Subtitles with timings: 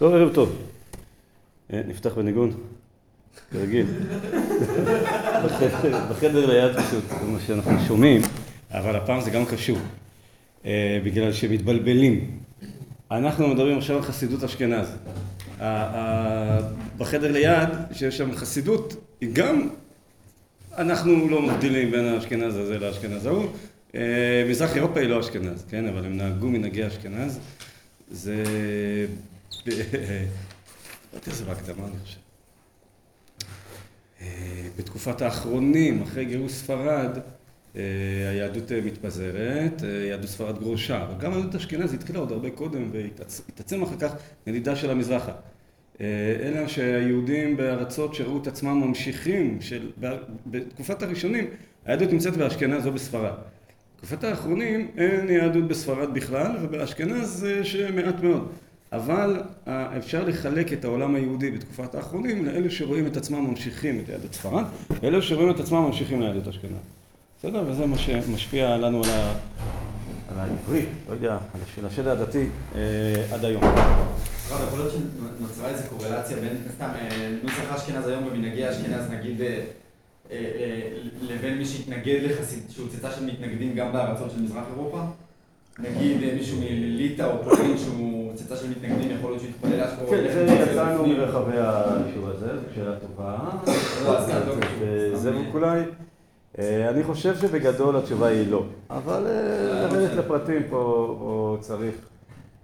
[0.00, 0.56] טוב, ערב טוב.
[1.72, 2.52] אה, נפתח בניגון,
[3.52, 3.86] כרגיל.
[6.10, 8.22] בחדר- ליד פשוט, זה מה שאנחנו שומעים,
[8.70, 9.78] אבל הפעם זה גם קשור,
[10.66, 12.38] אה, בגלל שמתבלבלים.
[13.10, 14.88] אנחנו מדברים עכשיו על חסידות אשכנז.
[16.98, 19.68] בחדר ליד, שיש שם חסידות, היא גם,
[20.78, 23.46] אנחנו לא מבדילים בין האשכנז הזה לאשכנז ההוא.
[23.94, 25.86] אה, מזרח אירופה היא לא אשכנז, כן?
[25.88, 27.38] אבל הם נהגו מנהגי אשכנז.
[28.10, 28.44] זה...
[29.66, 30.26] ב-
[31.12, 32.18] אמרתי זה בהקדמה, אני חושב.
[34.20, 37.18] אה, בתקופת האחרונים, אחרי גירוש ספרד,
[37.76, 37.82] אה,
[38.30, 43.82] היהדות אה, מתפזרת, יהדות ספרד גרושה, אבל גם היהדות אשכנז התחילה עוד הרבה קודם והתעצם
[43.82, 44.12] אחר כך
[44.46, 45.32] נדידה של המזרחה.
[46.40, 49.90] אלא שהיהודים בארצות שראו את עצמם ממשיכים, של,
[50.46, 51.46] בתקופת הראשונים
[51.84, 53.34] היהדות נמצאת באשכנז או בספרד.
[53.94, 58.52] בתקופת האחרונים אין יהדות בספרד בכלל ובאשכנז שמעט מאוד.
[58.92, 64.08] אבל אה, אפשר לחלק את העולם היהודי בתקופת האחרונים לאלו שרואים את עצמם ממשיכים את
[64.08, 64.64] יהדות ספרד,
[65.02, 66.70] ואלו שרואים את עצמם ממשיכים ליהדות אשכנז.
[67.38, 67.64] בסדר?
[67.66, 69.32] וזה מה שמשפיע לנו על, ה...
[70.28, 71.38] על העברית, לא יודע,
[71.78, 72.80] על השד הדתי אה,
[73.32, 73.62] עד היום.
[73.62, 79.40] הרב, יכול להיות שנוצרה איזו קורלציה בין, סתם, אה, נוסח אשכנז היום במנהגי אשכנז, נגיד,
[81.22, 85.02] לבין מי שהתנגד לחסיד, שהוא של מתנגדים גם בארצות של מזרח אירופה?
[85.78, 90.06] נגיד אה, מישהו מליטא או פולין שהוא צאצא של מתנגדים, יכול להיות שהתפלל אשכרה.
[90.10, 93.38] כן, זה יצאנו מרחבי היישוב הזה, זו שאלה טובה.
[94.04, 94.20] לא, לא
[94.60, 95.16] קשור.
[95.16, 95.80] זה אולי,
[96.58, 101.94] אה, אני חושב שבגדול התשובה היא לא, אבל אה, לרדת לפרטים פה צריך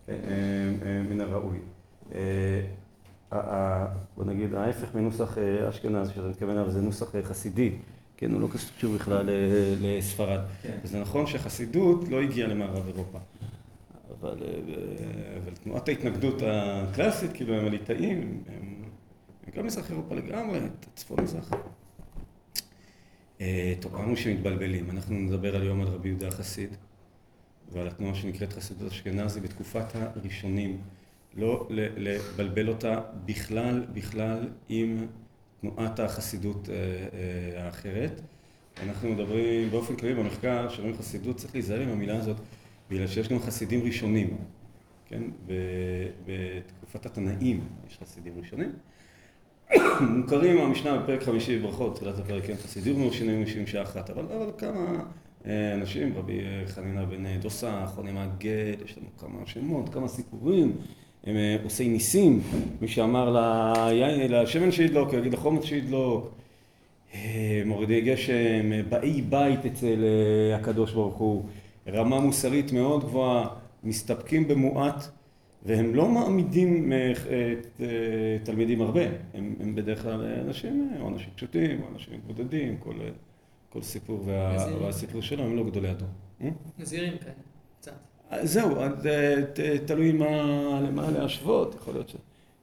[0.08, 1.58] אה, אה, מן הראוי.
[2.14, 2.60] אה,
[4.16, 7.72] בוא נגיד, ההפך מנוסח אה, אשכנז, שאתה מתכוון אליו, זה נוסח אה, חסידי,
[8.16, 10.40] כן, הוא לא קשור בכלל אה, לספרד.
[10.62, 10.78] כן.
[10.84, 13.18] וזה נכון שחסידות לא הגיעה למערב אירופה.
[14.20, 18.84] אבל, אה, אבל תנועת ההתנגדות הקלאסית, כאילו הם הליטאים, הם,
[19.46, 20.60] הם גם מזרח אירופה לגמרי,
[20.94, 21.50] צפון מזרח.
[23.40, 26.76] אה, טוב, אמרנו שמתבלבלים, אנחנו נדבר על יום על רבי יהודה החסיד
[27.72, 30.78] ועל התנועה שנקראת חסידות אשכנזי בתקופת הראשונים,
[31.34, 35.06] לא לבלבל אותה בכלל, בכלל עם
[35.70, 38.20] תנועת החסידות אה, אה, האחרת.
[38.82, 42.36] אנחנו מדברים באופן כללי במחקר, שאומרים חסידות, צריך להיזהר עם המילה הזאת,
[42.90, 44.36] בגלל שיש גם חסידים ראשונים,
[45.06, 45.22] כן?
[46.26, 48.72] בתקופת התנאים יש חסידים ראשונים.
[50.16, 54.50] מוכרים מהמשנה בפרק חמישי בברכות, תחילת הפרק, כן, חסידים ראשונים יושבים שעה אחת, אבל, אבל
[54.58, 55.04] כמה
[55.46, 60.76] אה, אנשים, רבי חנינא בן דוסה, אחרוני מהגד, יש לנו כמה שמות, כמה סיפורים,
[61.26, 62.40] הם אה, עושי ניסים,
[62.80, 63.36] מי שאמר
[64.28, 66.30] לשמן שידלוק, יגיד לחומץ שידלוק,
[67.14, 70.04] אה, מורידי גשם, אה, באי בית אצל
[70.54, 71.44] הקדוש ברוך הוא,
[71.88, 73.48] רמה מוסרית מאוד גבוהה,
[73.84, 75.04] מסתפקים במועט
[75.62, 76.92] והם לא מעמידים
[78.42, 79.02] תלמידים הרבה,
[79.34, 82.94] הם, הם בדרך כלל אנשים, או אנשים פשוטים, או אנשים מתבודדים, כל,
[83.70, 84.66] כל סיפור וה.
[84.82, 86.08] והסיפור שלו הם לא גדולי הדור.
[86.78, 87.34] נזירים כאלה,
[87.80, 88.15] קצת.
[88.42, 88.88] זהו, אה,
[89.86, 90.26] תלוי מה,
[90.88, 92.16] למה להשוות, יכול להיות ש...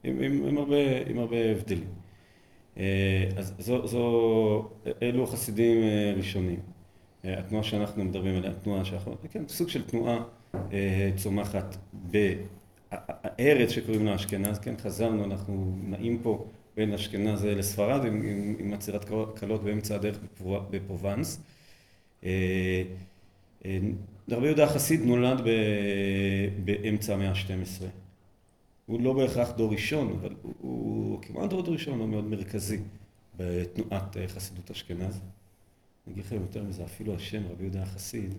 [0.03, 0.75] עם, עם, עם, הרבה,
[1.07, 1.87] עם הרבה הבדלים.
[2.77, 4.69] אה, אז זו, זו,
[5.01, 6.59] אלו החסידים אה, ראשונים.
[7.23, 10.23] התנועה שאנחנו מדברים עליה, התנועה שאנחנו, כן, סוג של תנועה
[11.15, 16.45] צומחת בארץ שקוראים לה אשכנז, כן, חזרנו, אנחנו נעים פה
[16.77, 21.39] בין אשכנז לספרד עם, עם, עם עצירת קלות באמצע הדרך בפרו- בפרובנס.
[24.29, 25.49] רבי יהודה החסיד נולד ב,
[26.65, 27.83] באמצע המאה ה-12.
[28.85, 32.79] הוא לא בהכרח דור ראשון, אבל הוא, הוא כמעט דור ראשון, הוא מאוד מרכזי
[33.37, 35.19] בתנועת אה, חסידות אשכנז.
[36.07, 38.33] אני אגיד לכם יותר מזה, אפילו השם רבי יהודה החסיד,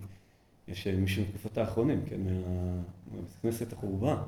[0.67, 2.81] יש אה, מישהו מתקופת האחרונים, כן, מה-
[3.13, 4.23] מבית כנסת החורבה,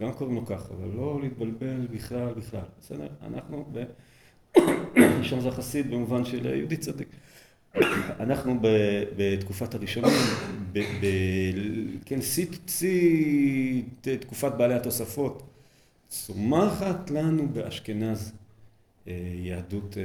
[0.00, 2.64] גם קוראים לו ככה, אבל לא להתבלבל בכלל, בכלל.
[2.80, 3.08] בסדר?
[3.22, 3.84] אנחנו ב...
[5.28, 7.08] שם זה החסיד במובן של אה, יהודי צדיק.
[8.20, 8.60] אנחנו
[9.16, 10.20] בתקופת הראשונים,
[12.04, 12.18] כן,
[12.66, 13.82] שיא,
[14.20, 15.42] תקופת בעלי התוספות,
[16.08, 18.32] צומחת לנו באשכנז
[19.08, 20.02] אה, יהדות אה,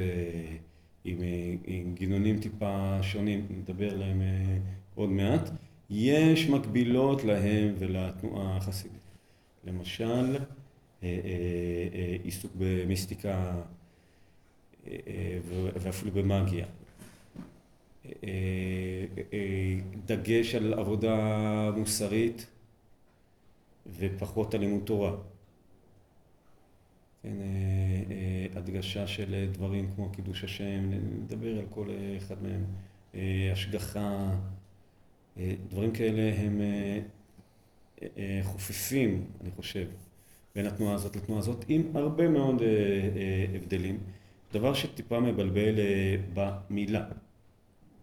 [1.06, 4.22] אה, עם גינונים טיפה שונים, נדבר עליהם
[4.94, 5.50] עוד מעט.
[5.90, 9.00] יש מקבילות להם ולתנועה החסידית.
[9.64, 10.38] למשל,
[12.24, 13.62] עיסוק במיסטיקה
[15.80, 16.66] ואפילו במאגיה.
[18.06, 18.10] אה,
[19.32, 22.46] אה, דגש על עבודה מוסרית
[23.98, 25.16] ופחות על לימוד תורה.
[27.22, 30.90] כן, אה, הדגשה של דברים כמו קידוש השם,
[31.22, 32.64] נדבר על כל אחד מהם,
[33.52, 34.30] השגחה,
[35.68, 36.60] דברים כאלה הם
[38.42, 39.88] חופפים, אני חושב,
[40.54, 42.62] בין התנועה הזאת לתנועה הזאת, עם הרבה מאוד
[43.54, 43.98] הבדלים.
[44.52, 45.74] דבר שטיפה מבלבל
[46.34, 47.04] במילה.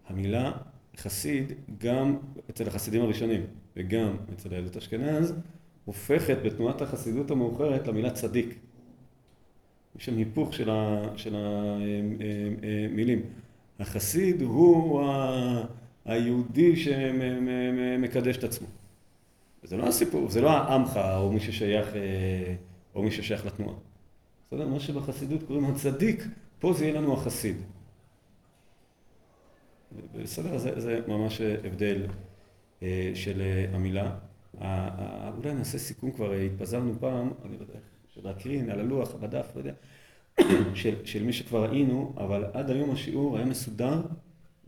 [0.08, 0.52] המילה
[0.96, 2.16] חסיד, גם
[2.50, 3.40] אצל החסידים הראשונים
[3.76, 5.34] וגם אצל איילת אשכנז,
[5.84, 8.58] הופכת בתנועת החסידות המאוחרת למילה צדיק.
[9.98, 10.54] יש שם היפוך
[11.16, 13.22] של המילים.
[13.78, 15.02] החסיד הוא
[16.04, 18.66] היהודי שמקדש את עצמו.
[19.62, 21.88] זה לא הסיפור, זה לא העמך או מי ששייך,
[22.94, 23.76] או מי ששייך לתנועה.
[24.46, 24.68] בסדר?
[24.68, 26.24] מה שבחסידות קוראים הצדיק,
[26.58, 27.56] פה זה יהיה לנו החסיד.
[30.22, 32.06] בסדר, זה, זה ממש הבדל
[32.82, 33.42] אה, של
[33.72, 34.16] המילה.
[35.36, 39.60] אולי נעשה סיכום כבר, התפזרנו פעם, אני לא יודע איך, להקרין על הלוח, בדף, לא
[39.60, 39.72] יודע,
[40.74, 44.02] של, של מי שכבר ראינו, אבל עד היום השיעור היה מסודר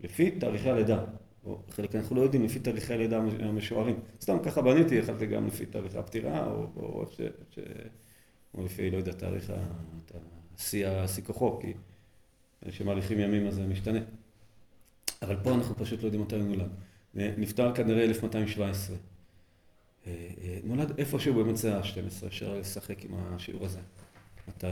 [0.01, 1.03] לפי תאריכי הלידה.
[1.45, 3.99] או חלק אנחנו לא יודעים לפי תאריכי הלידה המשוערים.
[4.21, 7.21] סתם ככה בניתי, יכלתי גם לפי תאריכי הפטירה, או, או איך ש...
[7.49, 7.59] ש...
[8.53, 9.53] או לפי, לא יודע, תאריך
[10.85, 11.73] השיא כוחו, כי
[12.67, 13.99] כשמאריכים ימים אז זה משתנה.
[15.21, 16.69] אבל פה אנחנו פשוט לא יודעים מתי הוא נולד.
[17.13, 18.95] נפטר כנראה 1217.
[20.07, 20.11] אה,
[20.43, 23.79] אה, נולד איפשהו באמצע ה-12, אפשר לשחק עם השיעור הזה.
[24.47, 24.67] מתי,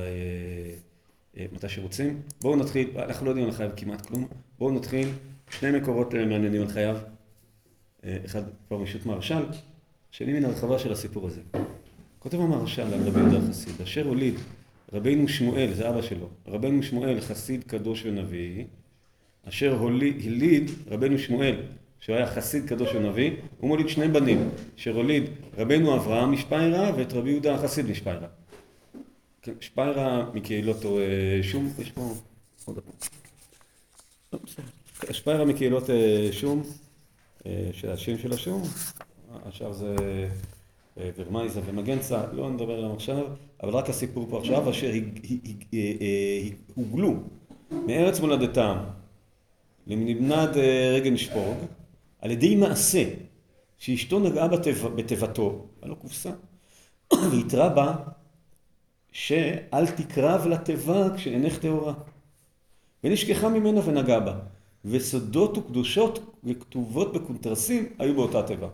[1.38, 2.22] אה, מתי שרוצים.
[2.42, 4.28] בואו נתחיל, אנחנו לא יודעים על חייו כמעט כלום.
[4.60, 5.10] בואו נתחיל,
[5.50, 6.98] שני מקורות מעניינים על חייו.
[8.26, 9.44] אחד כבר משות מהרש"ל,
[10.12, 11.42] שני מן הרחבה של הסיפור הזה.
[12.20, 14.36] כותב המהרש"ל על רבי יהודה החסיד, אשר הוליד
[14.94, 18.66] רבינו שמואל, זה אבא שלו, רבינו שמואל חסיד קדוש ונביא,
[19.50, 21.56] אשר הוליד רבנו שמואל,
[22.00, 24.50] שהוא היה חסיד קדוש ונביא, הוא מוליד שני בנים,
[24.80, 25.24] אשר הוליד
[25.58, 28.28] רבנו אברהם משפיירה ואת רבי יהודה החסיד משפיירה.
[29.42, 32.14] כן, שפיירה מקהילות אה, שום, יש פה
[32.66, 34.40] עוד פעם.
[35.12, 36.64] שפיירה מקהילות אה, שום,
[37.46, 38.62] אה, של השם של השום,
[39.46, 39.96] עכשיו זה
[41.18, 43.26] ורמייזה ומגנצה, לא נדבר עליהם עכשיו,
[43.64, 44.92] אבל רק הסיפור פה עכשיו, אשר
[46.76, 47.16] הוגלו
[47.72, 48.78] מארץ מולדתם
[49.90, 50.58] למנמנד
[50.94, 51.58] רגנשפורג
[52.22, 53.04] על ידי מעשה
[53.78, 54.48] שאשתו נגעה
[54.96, 56.32] בתיבתו, היה לו קופסה,
[57.32, 57.96] והתרה בה
[59.12, 61.94] שאל תקרב לתיבה כשאינך טהורה.
[63.04, 64.40] ונשכחה ממנה ונגעה בה.
[64.86, 68.68] וסודות וקדושות וכתובות בקונטרסים היו באותה תיבה.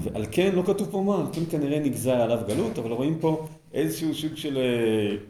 [0.00, 3.46] ועל כן לא כתוב פה מה, על כן כנראה נגזר עליו גלות, אבל רואים פה
[3.72, 4.58] איזשהו סוג של,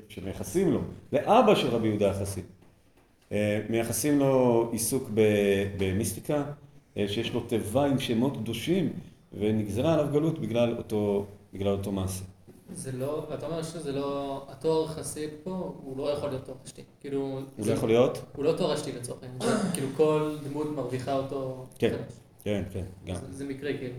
[0.08, 0.80] שמייחסים לו,
[1.12, 2.44] לאבא של רבי יהודה החסיד.
[3.32, 5.10] אה, מייחסים לו עיסוק
[5.78, 6.44] במיסטיקה,
[6.96, 8.92] אה, שיש לו תיבה עם שמות קדושים,
[9.38, 12.24] ונגזרה עליו גלות בגלל אותו, בגלל אותו מעשה.
[12.72, 16.82] זה לא, ואתה אומר שזה לא, התואר חסיד פה, הוא לא יכול להיות תואר אשתי.
[17.00, 17.40] כאילו...
[17.56, 18.18] הוא לא יכול להיות?
[18.36, 19.58] הוא לא תואר אשתי לצורך העניין.
[19.72, 21.66] כאילו כל דמות מרוויחה אותו.
[21.78, 21.96] כן,
[22.44, 23.16] כן, כן, גם.
[23.30, 23.94] זה מקרה כאילו.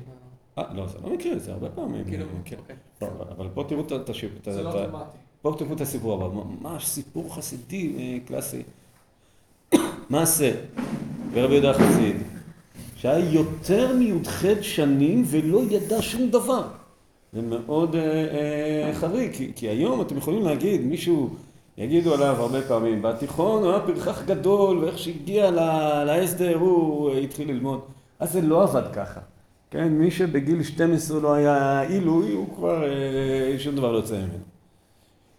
[0.58, 2.06] אה, לא, זה לא מקרה, זה הרבה פעמים.
[2.06, 2.58] כאילו, כן.
[2.58, 2.76] אוקיי.
[3.38, 4.46] אבל פה תראו את השיפוט.
[4.46, 5.18] זה לא אוטומטי.
[5.42, 8.64] פה תראו את הסיפור הבא, ממש סיפור חסידי קלאסי.
[10.10, 10.52] מעשה
[11.34, 12.16] ורבי יהודה החסיד,
[12.96, 16.64] שהיה יותר מי"ח שנים ולא ידע שום דבר.
[17.34, 21.30] זה מאוד אה, אה, חריג, כי, כי היום אתם יכולים להגיד, מישהו,
[21.78, 25.52] יגידו עליו הרבה פעמים, בתיכון הוא היה פרחח גדול, ואיך שהגיע
[26.06, 27.80] להסדר הוא התחיל ללמוד.
[28.20, 29.20] אז זה לא עבד ככה.
[29.72, 34.44] כן, מי שבגיל 12 לא היה עילוי, הוא כבר, אה, שום דבר לא יוצא ממנו.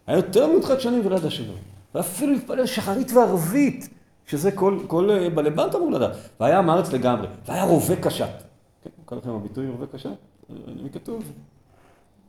[0.06, 1.54] היה יותר מי"ח שנים ולא ידע שום דבר.
[1.94, 3.88] ואפילו התפלל שחרית וערבית.
[4.30, 6.16] שזה כל, כל אה, בעלי בית אמור לדעת.
[6.40, 8.42] והיה עם הארץ לגמרי, והיה רובה קשת.
[8.84, 10.10] כן, קורא לכם הביטוי רובה קשת?
[10.50, 11.32] אני כתוב.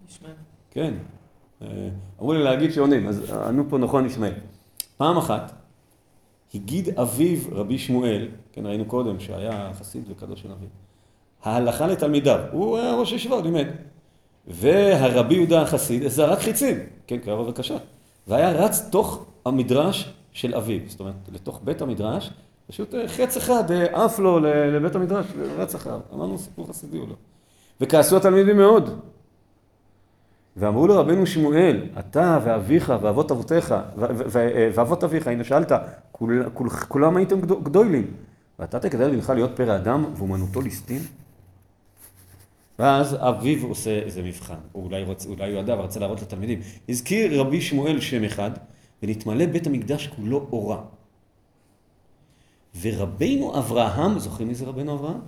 [0.10, 0.34] ישמעאל.
[0.72, 0.94] כן.
[1.62, 1.68] אה,
[2.20, 4.34] אמרו לי להגיד שעונים, אז ענו פה נכון ישמעאל.
[4.98, 5.52] פעם אחת,
[6.56, 10.68] הגיד אביו רבי שמואל, כן, ראינו קודם שהיה חסיד וקדוש של אביו,
[11.44, 13.68] ההלכה לתלמידיו, הוא היה ראש ישיבה, הוא לימד.
[14.48, 16.78] והרבי יהודה החסיד זרק חיצים,
[17.08, 17.82] כן, קרא רובה קשת.
[18.28, 22.32] והיה רץ תוך המדרש של אביו, זאת אומרת, לתוך בית המדרש,
[22.68, 25.26] פשוט אה, חץ אחד אה, עף לו לבית המדרש,
[25.58, 26.00] רץ אחריו.
[26.14, 27.16] אמרנו סיפור חסידי או לא.
[27.82, 29.00] וכעסו התלמידים מאוד.
[30.58, 33.76] ואמרו לרבנו שמואל, אתה ואביך ואבות אבותיך,
[34.74, 35.72] ואבות אביך, הנה שאלת,
[36.12, 38.08] כול, כול, כולם הייתם גדולים.
[38.60, 41.02] ואתה תגדל בנך להיות פרא אדם ואומנותו ליסטין?
[42.80, 46.60] ואז אביו עושה איזה מבחן, או אולי, רוצ, אולי הוא ידע ורצה להראות לתלמידים.
[46.90, 48.52] הזכיר רבי שמואל שם אחד,
[49.04, 50.82] ונתמלא בית המקדש כולו אורה.
[52.82, 55.20] ורבינו אברהם, זוכרים מי זה רבינו אברהם?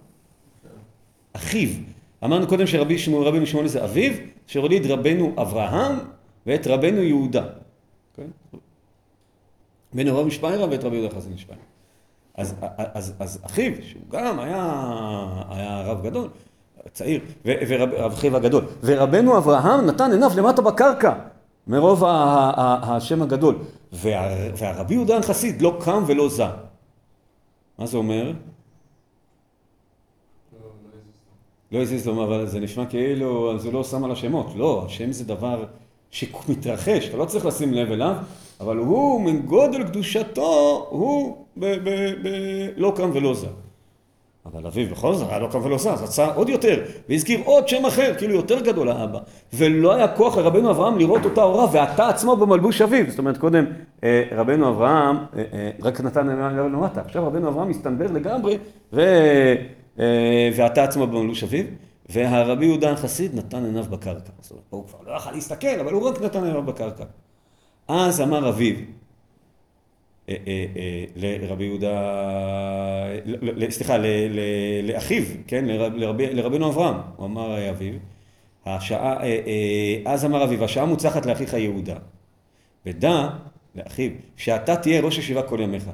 [1.33, 1.69] אחיו.
[2.23, 4.13] אמרנו קודם שרבי שמואל, רבינו שמואל זה אביו,
[4.47, 5.99] שהוליד רבינו אברהם
[6.45, 7.45] ואת רבינו יהודה.
[9.93, 11.61] בן אברהם משפיירה ואת רבי יהודה חסן משפיירה.
[12.35, 14.63] אז, אז, אז אחיו, שהוא גם היה,
[15.49, 16.29] היה רב גדול,
[16.91, 18.65] צעיר, ורב חייא הגדול.
[18.83, 21.13] ורבנו אברהם נתן עיניו למטה בקרקע,
[21.67, 23.55] מרוב השם הגדול.
[23.93, 26.49] והרבי יהודה החסיד לא קם ולא זע.
[27.77, 28.31] מה זה אומר?
[31.71, 34.47] לא הזיז לו, אבל זה נשמע כאילו, זה לא שם על השמות.
[34.55, 35.65] לא, השם זה דבר
[36.11, 38.15] שמתרחש, אתה לא צריך לשים לב אליו,
[38.59, 43.47] אבל הוא, מגודל קדושתו, הוא ב- ב- ב- לא קם ולא זע.
[44.45, 48.13] אבל אביו בכל זאת היה קם ולא זע, אז עוד יותר, והזכיר עוד שם אחר,
[48.17, 49.19] כאילו יותר גדול האבא.
[49.53, 53.05] ולא היה כוח לרבנו אברהם לראות אותה הורה, ואתה עצמו במלבוש אביו.
[53.09, 53.65] זאת אומרת, קודם
[54.03, 58.57] אה, רבנו אברהם אה, אה, רק נתן עיניו למטה, עכשיו רבנו אברהם מסתנבר לגמרי,
[58.93, 59.01] ו...
[60.55, 61.65] ואתה עצמו במלבוש אביו.
[62.09, 64.31] והרבי יהודה החסיד נתן עיניו בקרקע.
[64.39, 67.03] זאת אומרת, הוא כבר לא יכל להסתכל, אבל הוא רק נתן עיניו בקרקע.
[67.87, 68.75] אז אמר אביו,
[71.15, 71.99] לרבי יהודה,
[73.69, 73.97] סליחה,
[74.83, 75.65] לאחיו, כן,
[76.31, 77.93] לרבינו אברהם, הוא אמר אביו,
[78.65, 79.19] השעה,
[80.05, 81.95] אז אמר אביו, השעה מוצחת לאחיך יהודה,
[82.85, 83.29] ודע
[83.75, 85.89] לאחיו, שאתה תהיה ראש ישיבה כל ימיך,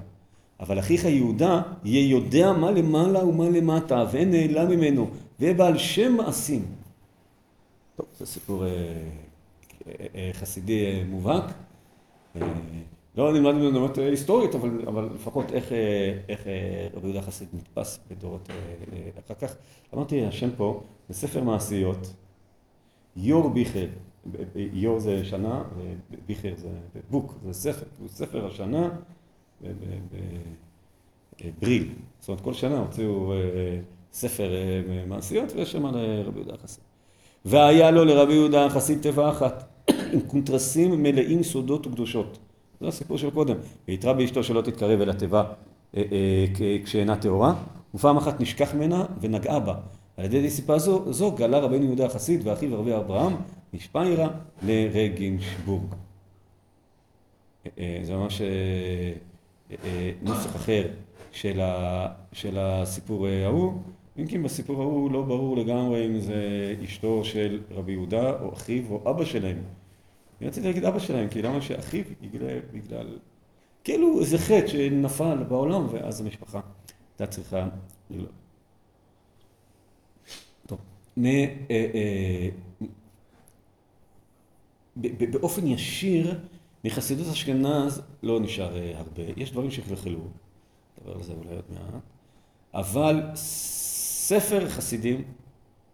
[0.60, 5.10] אבל אחיך יהודה יהיה יודע מה למעלה ומה למטה, ואין נעלם ממנו,
[5.40, 6.66] ויהיה בעל שם מעשים.
[7.96, 8.64] טוב, זה סיפור
[10.34, 11.44] חסידי מובהק.
[13.20, 15.72] לא נלמד ממנו באמת היסטורית, אבל, לפחות איך,
[16.30, 16.48] איך
[16.94, 18.50] רבי יהודה חסיד נתפס בדורות
[19.26, 19.56] אחר כך.
[19.94, 22.14] אמרתי, השם פה, בספר מעשיות,
[23.16, 23.88] יור ביכר,
[24.56, 25.64] יור זה שנה,
[26.12, 26.68] וביכר זה
[27.10, 28.90] בוק, זה ספר, הוא ספר השנה
[31.42, 31.90] בבריל.
[32.20, 33.34] זאת אומרת, כל שנה הוציאו
[34.14, 34.50] ספר
[35.08, 35.96] מעשיות, ויש שם על
[36.26, 36.84] רבי יהודה חסיד.
[37.46, 42.40] והיה לו לרבי יהודה חסיד טבע אחת, עם קונטרסים מלאים סודות וקדושות.
[42.82, 43.56] זה הסיפור של קודם.
[43.88, 45.44] והתרה באשתו שלא תתקרב אל התיבה
[45.98, 47.54] אה, אה, כשאינה טהורה,
[47.96, 49.76] ופעם אחת נשכח ממנה ונגעה בה.
[50.18, 53.36] על ידי סיפה זו, זו גלה רבנו יהודה החסיד ואחיו רבי אברהם
[53.74, 54.30] משפיירה
[54.64, 55.96] לרגינשבורג.
[57.78, 58.42] אה, זה ממש
[60.22, 60.88] נוסח אחר
[61.32, 63.74] של, ה, של הסיפור ההוא.
[64.20, 68.84] אם כי בסיפור ההוא לא ברור לגמרי אם זה אשתו של רבי יהודה או אחיו
[68.90, 69.58] או אבא שלהם.
[70.42, 73.18] אני רציתי להגיד אבא שלהם, כי למה שאחיו יגלה בגלל...
[73.84, 76.62] כאילו איזה חטא שנפל בעולם, ואז המשפחה
[77.20, 77.68] הייתה צריכה
[78.10, 78.32] לגלות.
[80.68, 80.80] טוב,
[81.18, 82.50] אה, אה,
[85.32, 86.40] באופן ישיר,
[86.84, 89.24] מחסידות אשכנז לא נשאר אה, הרבה.
[89.38, 90.20] יש דברים שחלחלו,
[90.98, 92.02] נדבר על זה אולי עוד מעט,
[92.74, 95.24] אבל ספר חסידים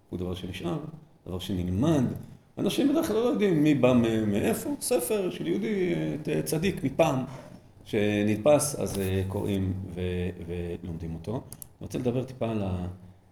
[0.09, 0.79] הוא דבר שנשאר,
[1.27, 2.03] דבר שנלמד.
[2.57, 3.93] אנשים בדרך כלל לא יודעים מי בא
[4.27, 5.93] מאיפה, ספר של יהודי
[6.43, 7.15] צדיק מפעם
[7.85, 9.73] שנתפס, אז קוראים
[10.83, 11.31] ולומדים אותו.
[11.31, 11.41] אני
[11.81, 12.51] רוצה לדבר טיפה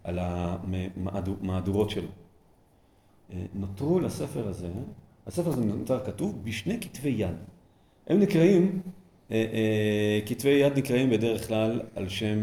[0.04, 2.08] על המהדורות שלו.
[3.54, 4.68] נותרו לספר הזה,
[5.26, 7.36] הספר הזה נותר כתוב בשני כתבי יד.
[8.06, 8.80] הם נקראים,
[10.26, 12.38] כתבי יד נקראים בדרך כלל על שם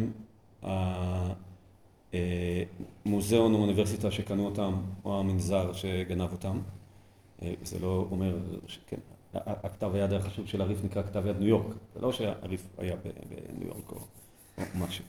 [3.05, 4.73] מוזיאון או אוניברסיטה שקנו אותם,
[5.05, 6.59] או המנזר שגנב אותם.
[7.63, 8.37] זה לא אומר,
[8.87, 8.97] כן,
[9.33, 13.67] הכתב היד החשוב של הריף נקרא כתב יד ניו יורק, זה לא שהריף היה בניו
[13.67, 13.97] יורק או
[14.75, 15.03] משהו.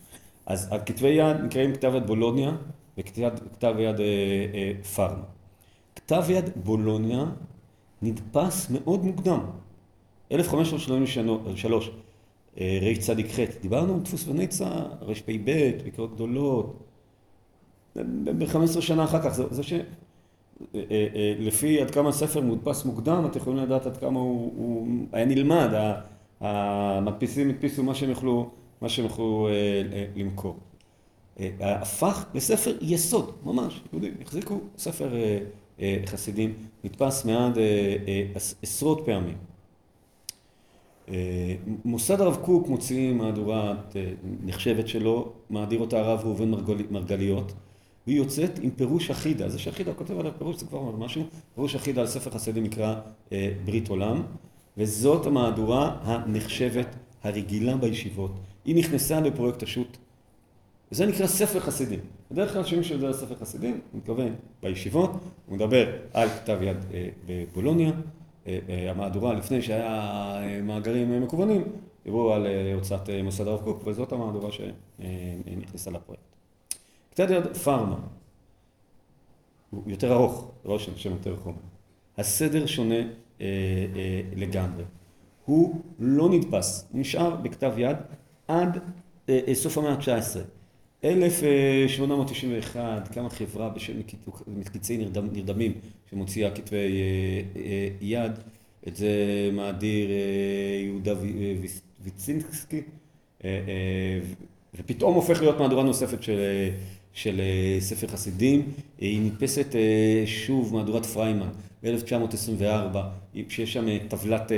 [0.47, 2.57] אז הכתבי יד נקראים כתב יד בולוניה
[2.99, 3.97] וכתב יד
[4.95, 5.25] פארמה.
[5.97, 7.25] כתב יד בולוניה
[8.03, 9.47] נדפס מאוד מוקדם,
[10.33, 11.91] 1533,
[12.61, 16.77] רצ"ח, דיברנו על דפוס וניצה, רפ"ב, בקרות גדולות,
[17.97, 19.73] ב-15 שנה אחר כך, זה ש...
[21.39, 25.69] לפי עד כמה הספר מודפס מוקדם, אתם יכולים לדעת עד כמה הוא, הוא היה נלמד,
[26.41, 29.49] המדפיסים הדפיסו מה שהם יכלו, מה שהם יכלו
[30.17, 30.57] למכור.
[31.61, 35.15] הפך לספר יסוד, ממש, יהודים, החזיקו ספר
[36.07, 37.59] חסידים, נדפס מעד
[38.63, 39.37] עשרות פעמים.
[41.85, 43.75] מוסד הרב קוק מוציא מהדורה
[44.45, 46.51] נחשבת שלו, מאדיר אותה הרב ראובן
[46.91, 47.53] מרגליות,
[48.07, 51.23] והיא יוצאת עם פירוש אחידה, זה שאחידה כותב עליו פירוש, זה כבר אומר משהו,
[51.55, 53.01] פירוש אחידה על ספר חסידים נקרא
[53.65, 54.23] ברית עולם,
[54.77, 58.33] וזאת המהדורה הנחשבת הרגילה בישיבות.
[58.65, 59.97] היא נכנסה לפרויקט השו"ת,
[60.93, 62.01] וזה נקרא ספר חסידים.
[62.31, 65.11] בדרך כלל כשמישהו יודע על ספר חסידים, הוא מתכוון בישיבות,
[65.47, 66.77] הוא מדבר על כתב יד
[67.27, 67.93] בבולוניה,
[68.67, 71.63] המהדורה לפני שהיה מאגרים מקוונים,
[72.05, 76.23] דיברו על הוצאת מוסד הרב קוק, וזאת המהדורה שנכנסה לפרויקט.
[77.15, 77.99] כתב יד פארמה,
[79.71, 81.57] הוא יותר ארוך, לא שם יותר חומר.
[82.19, 83.05] הסדר שונה אה,
[83.41, 83.47] אה,
[84.37, 84.85] לגמרי.
[85.45, 87.97] הוא לא נדפס, נשאר בכתב יד
[88.49, 88.79] עד
[89.29, 90.39] אה, סוף המאה ה-19.
[91.05, 93.93] 1891 קמה חברה בשם
[94.47, 95.73] מקיצי נרדם, נרדמים
[96.11, 98.33] שמוציאה כתבי אה, אה, יד,
[98.89, 99.11] את זה
[99.53, 100.15] מאדיר אה,
[100.85, 101.15] יהודה
[102.01, 102.83] ויצינסקי,
[104.75, 106.39] ופתאום הופך להיות מהדורה נוספת של,
[107.13, 107.41] של
[107.81, 109.75] ספר חסידים, היא נתפסת
[110.27, 111.49] שוב מהדורת פריימן
[111.83, 112.97] ב-1924,
[113.49, 114.53] שיש שם טבלת,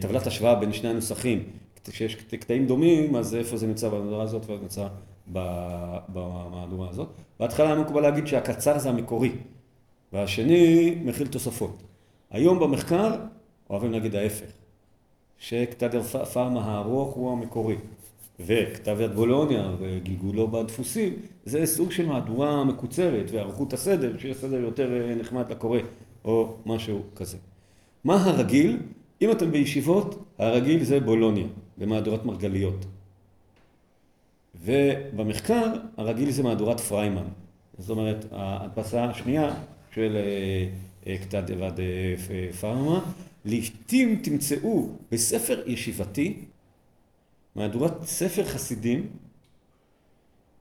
[0.00, 1.42] טבלת השוואה בין שני הנוסחים,
[1.84, 4.86] כשיש קטעים דומים, אז איפה זה נמצא במהדורה הזאת ואיפה נמצא
[6.08, 7.08] במהדורה הזאת.
[7.40, 9.32] בהתחלה היה מקובל להגיד שהקצר זה המקורי,
[10.12, 11.82] והשני מכיל תוספות.
[12.30, 13.16] היום במחקר
[13.70, 14.50] אוהבים להגיד ההפך,
[15.52, 17.76] יד פארמה הארוך הוא המקורי,
[18.46, 25.14] וכתב יד בולוניה וגלגולו בדפוסים, זה סוג של מהדורה מקוצרת וערכות הסדר, שיהיה סדר יותר
[25.16, 25.78] נחמד לקורא,
[26.24, 27.36] או משהו כזה.
[28.04, 28.78] מה הרגיל?
[29.22, 31.46] אם אתם בישיבות, הרגיל זה בולוניה,
[31.78, 32.86] במהדורת מרגליות.
[34.64, 37.26] ובמחקר הרגיל זה מהדורת פריימן.
[37.78, 39.54] זאת אומרת, ההדפסה השנייה
[39.94, 40.16] של
[41.04, 41.80] כתב יד
[42.60, 43.00] פרמה,
[43.44, 46.36] לעתים תמצאו בספר ישיבתי
[47.56, 49.06] מהדורת ספר חסידים,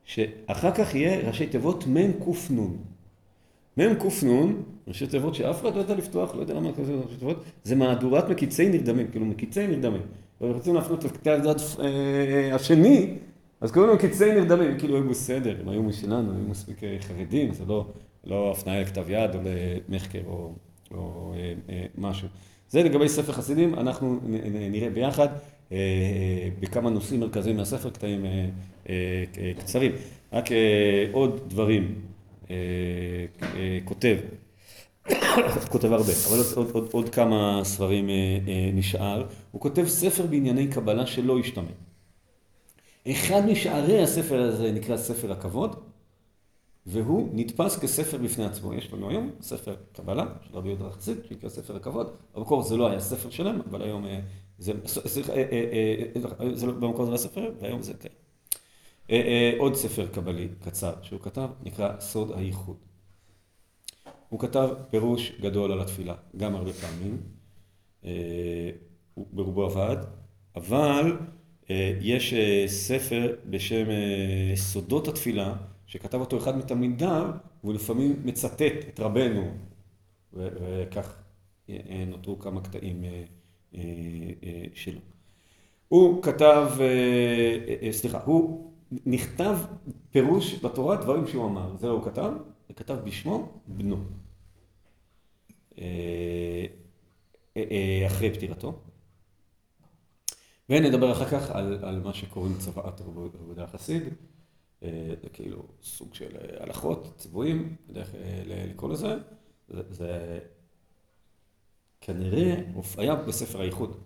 [0.03, 2.57] שאחר כך יהיה ראשי תיבות מ"קנ.
[3.77, 4.53] מ"קנ,
[4.87, 8.29] ראשי תיבות שאף אחד לא יודע לפתוח, לא יודע למה כזה ראשי תיבות, זה מהדורת
[8.29, 10.01] מקיצי נרדמים, כאילו מקיצי נרדמים.
[10.41, 11.57] ורוצים להפנות את כתב יד
[12.53, 13.15] השני,
[13.61, 17.53] אז קוראים להם קיצי נרדמים, כאילו היו בסדר, הם היו משלנו, היו מספיק אה, חרדים,
[17.53, 17.85] זה לא,
[18.23, 19.39] לא הפניה לכתב יד או
[19.89, 20.53] למחקר או,
[20.91, 22.27] או אה, אה, משהו.
[22.69, 24.19] זה לגבי ספר חסידים, אנחנו
[24.71, 25.33] נראה ביחד אה,
[26.59, 28.49] בכמה נושאים מרכזיים מהספר, קטעים אה,
[28.89, 29.91] אה, קצרים.
[30.33, 32.01] רק אה, עוד דברים
[32.49, 32.55] אה,
[33.41, 34.17] אה, כותב,
[35.71, 38.13] כותב הרבה, אבל עוד, עוד, עוד כמה ספרים אה,
[38.47, 39.25] אה, נשאר.
[39.51, 41.71] הוא כותב ספר בענייני קבלה שלא השתמע.
[43.11, 45.75] אחד משערי הספר הזה נקרא ספר הכבוד,
[46.85, 48.73] והוא נתפס כספר בפני עצמו.
[48.73, 52.11] יש לנו היום ספר קבלה של רבי יהודה חסיד, שנקרא ספר הכבוד.
[52.35, 54.05] במקור זה לא היה ספר שלם, אבל היום
[54.59, 55.33] זה, סליחה,
[56.53, 58.09] זה, לא, במקור זה לא ספר, והיום זה כן.
[59.57, 62.77] עוד ספר קבלי קצר שהוא כתב, נקרא סוד הייחוד.
[64.29, 67.17] הוא כתב פירוש גדול על התפילה, גם הרבה פעמים,
[69.17, 69.97] ברובו עבד,
[70.55, 71.17] אבל
[71.69, 75.55] אה, יש אה, ספר בשם אה, סודות התפילה,
[75.87, 77.29] שכתב אותו אחד מתלמידיו,
[77.63, 79.51] והוא לפעמים מצטט את רבנו,
[80.33, 81.15] וכך
[82.07, 83.03] נותרו כמה קטעים
[84.73, 84.99] שלו.
[85.87, 86.71] הוא כתב,
[87.91, 88.71] סליחה, הוא
[89.05, 89.57] נכתב
[90.11, 92.31] פירוש בתורה דברים שהוא אמר, זה הוא כתב,
[92.69, 93.97] וכתב בשמו בנו.
[98.07, 98.79] אחרי פטירתו.
[100.69, 104.03] ונדבר אחר כך על, על מה שקוראים צוואת רבי יהודה החסיד,
[104.83, 109.15] אה, זה כאילו סוג של אה, הלכות, ציוויים, בדרך אה, לקרוא לזה,
[109.67, 110.39] זה, זה
[112.01, 113.97] כנראה הופיע בספר הייחוד,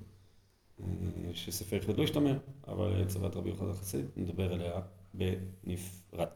[1.34, 4.82] שספר הייחוד לא השתמר, אבל צוואת רבי יהודה החסיד, נדבר עליה
[5.14, 6.28] בנפרד.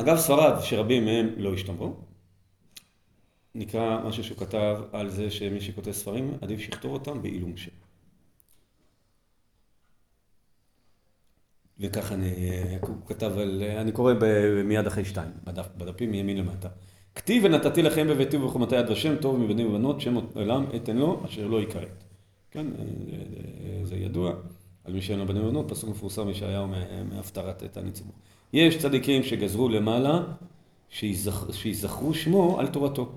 [0.00, 1.96] אגב, ספרד, שרבים מהם לא השתמרו,
[3.54, 7.70] נקרא משהו שהוא כתב על זה שמי שכותב ספרים, עדיף שיכתוב אותם בעילום שם.
[11.78, 12.30] וככה אני,
[12.80, 14.14] הוא כתב על, אני קורא
[14.64, 16.68] מיד אחרי שתיים, בדפ, בדפים מימין למטה.
[17.14, 21.46] כתיב ונתתי לכם בביתי ובחומתי יד ושם טוב מבנים ובנות שם עולם אתן לו אשר
[21.46, 22.04] לא יכרת.
[22.50, 22.66] כן,
[23.84, 24.32] זה ידוע
[24.84, 26.66] על מי שאין לו בנים ובנות, פסוק מפורסם ישעיהו
[27.10, 28.12] מהפטרת את הניצבור.
[28.52, 30.20] יש צדיקים שגזרו למעלה
[31.52, 33.12] שיזכרו שמו על תורתו.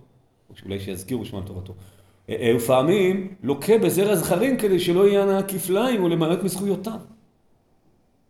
[0.50, 1.74] או שאולי שיזכירו שמו על תורתו.
[2.30, 7.00] אה, אה, ופעמים לוקה בזרע זכרים כדי שלא יהיה הנאה כפליים ולמעט מזכויותיו.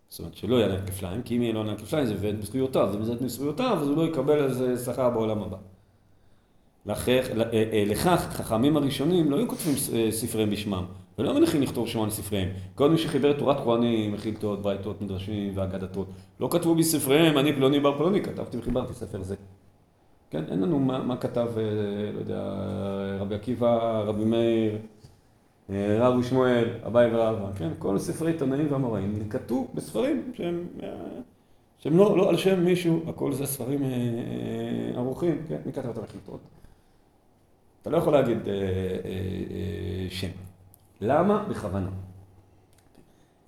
[0.09, 2.89] זאת אומרת שלא יהיה הנאה כפליים, כי אם יהיה לו הנאה כפליים זה מבית מזכויותיו,
[2.91, 5.57] זה מבית מזכויותיו, אז הוא לא יקבל על זה שכר בעולם הבא.
[6.89, 9.73] אה, לכך חכמים הראשונים לא היו כותבים
[10.11, 10.85] ספריהם בשמם,
[11.19, 12.49] ולא מניחים לכתוב שמם על ספריהם.
[12.75, 16.07] כל מי שחיבר תורת כהנים, מחילתות, ברייתות, מדרשים ואגדתות,
[16.39, 19.35] לא כתבו בספריהם, אני פלוני בר פלוני, כתבתי וחיברתי ספר זה.
[20.29, 21.63] כן, אין לנו מה, מה כתב, אה,
[22.13, 22.53] לא יודע,
[23.19, 24.77] רבי עקיבא, רבי מאיר,
[25.69, 30.89] אה, רבי שמואל, אביי ורבא, כן, כל ספרי תנאים והמוראים כתוב בספרים שהם, אה,
[31.79, 33.79] שהם לא, לא על שם מישהו, הכל זה ספרים
[34.95, 36.39] ערוכים, כן, מי כתב את המחלטות?
[37.85, 38.59] אתה לא יכול להגיד אה, אה,
[39.05, 40.27] אה, שם.
[41.01, 41.45] למה?
[41.49, 41.89] בכוונה.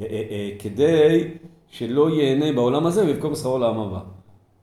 [0.01, 1.31] אה, אה, אה, כדי
[1.67, 3.99] שלא ייהנה בעולם הזה ויבכור בשכרו לעם הבא.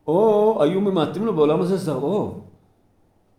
[0.06, 2.40] או היו ממעטים לו בעולם הזה זרעו.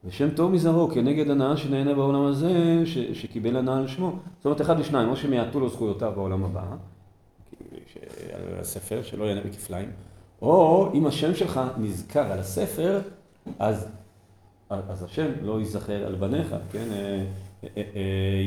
[0.06, 4.12] ושם טוב מזרעו, כנגד הנאה שנהנה בעולם הזה, ש, שקיבל הנאה על שמו.
[4.38, 6.63] זאת אומרת, אחד לשניים, או שמיעטו לו זכויותיו בעולם הבא,
[8.34, 9.89] על הספר, שלא יענה בכפליים,
[10.41, 13.02] או אם השם שלך נזכר על הספר,
[13.60, 13.88] אז,
[14.70, 16.88] אז השם לא ייזכר על בניך, כן?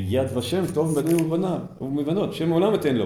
[0.05, 3.05] יד ושם טוב בנים ובניו ובבנות, שם מעולם אתן לו.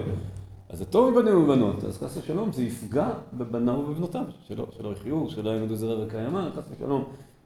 [0.68, 5.30] אז זה טוב מבנים ובנות, אז חס ושלום זה יפגע בבניו ובבנותיו, שלא, שלא יחיו,
[5.30, 7.04] שלא ילמדו זרע וקיימא, חס ושלום,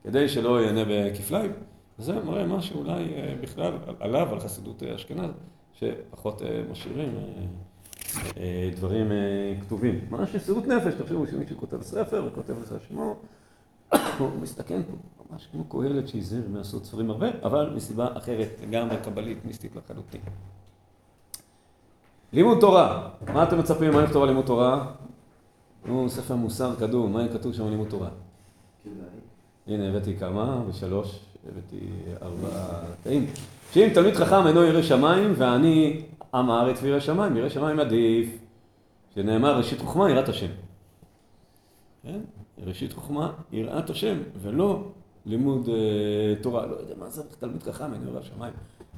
[0.08, 1.52] כדי שלא יענה בכפליים.
[1.98, 3.04] וזה מראה משהו אולי
[3.40, 5.30] בכלל עליו, על חסידות אשכנז,
[5.72, 7.18] שפחות משאירים
[8.76, 9.12] דברים
[9.60, 10.00] כתובים.
[10.10, 13.16] ממש מסירות נפש, תחשבו שמישהו כותב ספר וכותב לזה שמו,
[14.18, 14.92] הוא מסתכן פה,
[15.30, 20.20] ממש כמו קהלת שהזהיר מעשות ספרים הרבה, אבל מסיבה אחרת, לגמרי קבלית, מיסטית לחלוטין.
[22.32, 24.92] לימוד תורה, מה אתם מצפים מה לכתוב על לימוד תורה?
[25.84, 28.08] נו, ספר מוסר קדום, מה כתוב שם על לימוד תורה?
[29.68, 31.86] הנה, הבאתי כמה, ושלוש, הבאתי
[32.22, 33.26] ארבעה תאים.
[33.72, 36.02] שאם תלמיד חכם אינו ירא שמיים, ואני
[36.34, 38.38] עם הארץ וירא שמיים, ירא שמיים עדיף,
[39.14, 40.50] שנאמר ראשית חוכמה יראת השם.
[42.02, 42.20] כן?
[42.58, 44.84] ראשית חוכמה יראת השם, ולא
[45.26, 46.66] לימוד אה, תורה.
[46.66, 48.52] לא יודע מה זה תלמיד חכם אינו ירא שמיים.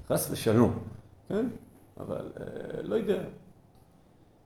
[0.09, 0.79] חס ושלום,
[1.29, 1.47] כן?
[2.01, 3.23] אבל אה, לא יודע.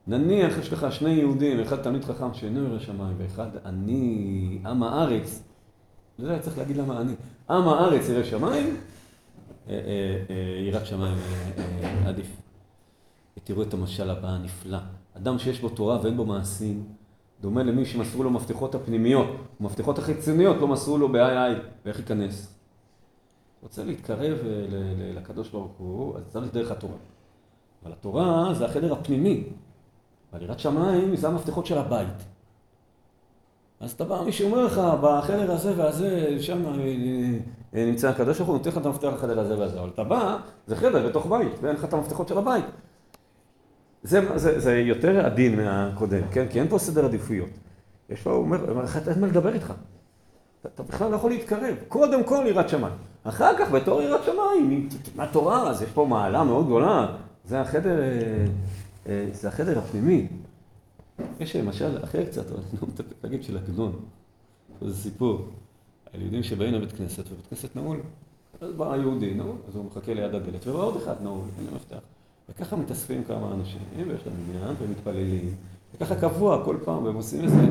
[0.07, 5.43] נניח יש לך שני יהודים, אחד תלמיד חכם שאינו ירא שמיים, ואחד אני, עם הארץ,
[6.19, 7.13] יודע, צריך להגיד למה אני.
[7.51, 8.77] עם הארץ ירא שמיים,
[10.69, 11.19] יראת שמיים
[12.07, 12.37] עדיף.
[13.45, 14.79] תראו את המשל הבא הנפלא.
[15.17, 16.85] אדם שיש בו תורה ואין בו מעשים,
[17.41, 19.27] דומה למי שמסרו לו מפתחות הפנימיות,
[19.61, 22.55] ומפתחות החיצוניות לא מסרו לו באיי איי, ואיך ייכנס.
[23.63, 24.39] רוצה להתקרב
[25.15, 26.97] לקדוש ברוך הוא, אז צריך דרך התורה.
[27.85, 29.45] אבל התורה זה החדר הפנימי,
[30.33, 32.34] אבל יראת שמיים זה המפתחות של הבית.
[33.85, 36.63] אז אתה בא, מישהו אומר לך, בחדר הזה והזה, שם
[37.73, 40.77] נמצא הקדוש ברוך הוא, נותן לך את המפתח לחדר הזה והזה, אבל אתה בא, זה
[40.77, 42.65] חדר בתוך בית, ואין לך את המפתחות של הבית.
[44.03, 46.47] זה, זה, זה יותר עדין מהקודם, כן?
[46.51, 47.49] כי אין פה סדר עדיפויות.
[48.11, 48.59] יש לו, הוא אומר,
[49.09, 49.73] אין מה לדבר איתך.
[50.61, 51.75] אתה, אתה בכלל לא יכול להתקרב.
[51.89, 52.95] קודם כל יראת שמיים.
[53.25, 57.07] אחר כך, בתור יראת שמיים, מהתורה, אז יש פה מעלה מאוד גדולה.
[57.45, 57.97] זה החדר,
[59.33, 60.29] זה החדר הפנימי.
[61.41, 63.93] יש למשל אחר קצת, אבל אני לא מתאפק להגיד של עגנון.
[64.83, 65.49] זה סיפור
[66.13, 68.01] על יהודים שבאים לבית כנסת, ובית כנסת נעול.
[68.61, 71.73] אז בא היהודי נעול, אז הוא מחכה ליד הדלת, ובא עוד אחד נעול, אין לו
[71.77, 71.99] מפתח.
[72.49, 75.55] וככה מתאספים כמה אנשים, ויש להם עניין, ומתפללים.
[75.95, 77.63] וככה קבוע כל פעם, והם עושים איזה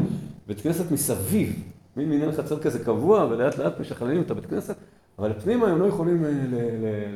[0.47, 1.63] בית כנסת מסביב,
[1.97, 4.75] מין מניין חצר כזה קבוע, ולאט לאט משכללים את הבית כנסת,
[5.19, 6.23] אבל פנימה הם לא יכולים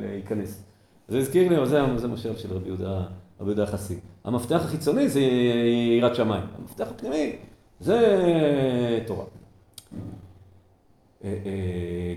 [0.02, 0.64] להיכנס.
[1.08, 3.06] זה הזכיר לי, אבל זה משל של רבי יהודה,
[3.40, 4.00] רבי יהודה החסיד.
[4.24, 5.22] המפתח החיצוני זה
[6.00, 7.36] יראת שמיים, המפתח הפנימי
[7.80, 9.26] זה תורה.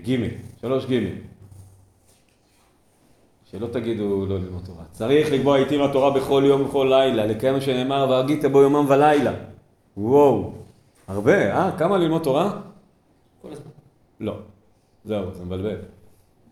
[0.07, 0.15] ג',
[0.61, 0.99] שלוש ג',
[3.51, 4.83] שלא תגידו לא ללמוד תורה.
[4.91, 9.33] צריך לקבוע עיתים התורה בכל יום ובכל לילה, לקיים מה שנאמר, והגית בו יומם ולילה.
[9.97, 10.53] וואו,
[11.07, 11.77] הרבה, אה?
[11.77, 12.61] כמה ללמוד תורה?
[13.41, 13.71] כל הזמן.
[14.19, 14.35] לא,
[15.05, 15.75] זהו, זה מבלבל.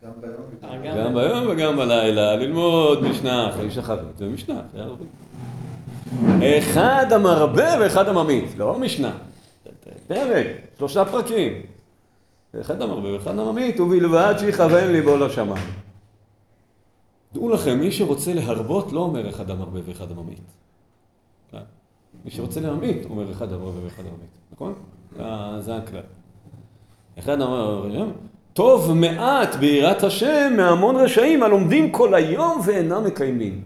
[0.04, 0.34] גם ביום
[0.64, 5.08] אה, גם ביום וגם בלילה, ללמוד משנה אחרי שחרית, זה משנה אחרי ערבית.
[6.60, 9.18] אחד המרבה ואחד הממית, לא משנה.
[10.08, 11.54] פרק, שלושה פרקים.
[12.62, 15.68] אחד המרבה ואחד הממית, ובלבד שיכוון ליבו לשמיים.
[17.34, 20.42] דעו לכם, מי שרוצה להרבות לא אומר אחד המרבה ואחד הממית.
[22.26, 24.74] מי שרוצה להמית אומר אחד המרבה ואחד הממית, נכון?
[25.60, 26.02] זה הכלל.
[27.20, 27.88] אחד אמר,
[28.54, 33.62] טוב מעט ביראת השם מהמון רשעים הלומדים כל היום ואינם מקיימים.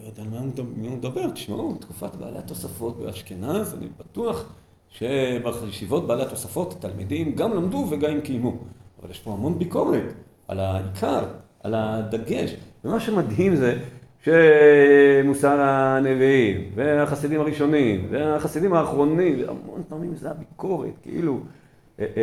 [0.00, 0.38] לא יודע על מה
[0.84, 4.44] הוא מדבר, תשמעו, תקופת בעלי התוספות באשכנז, אני בטוח
[4.88, 8.56] שבישיבות בעלי התוספות התלמידים גם למדו וגם קיימו.
[9.02, 10.12] אבל יש פה המון ביקורת
[10.48, 11.24] על העיקר,
[11.62, 12.54] על הדגש.
[12.84, 13.78] ומה שמדהים זה
[14.24, 21.40] שמוסר הנביאים, והחסידים הראשונים, והחסידים האחרונים, המון פעמים זה הביקורת, כאילו,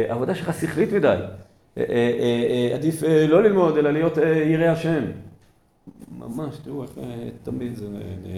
[0.08, 1.18] עבודה שלך שכלית מדי.
[2.74, 5.04] עדיף לא ללמוד, אלא להיות ירא השם.
[6.20, 6.92] ממש, תראו איך
[7.44, 7.86] תמיד זה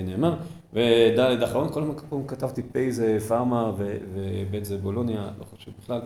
[0.06, 0.36] נאמר.
[0.74, 6.00] וד' אחרון, כל מקום כתבתי פ' זה פארמה וב' זה בולוניה, לא חושב בכלל.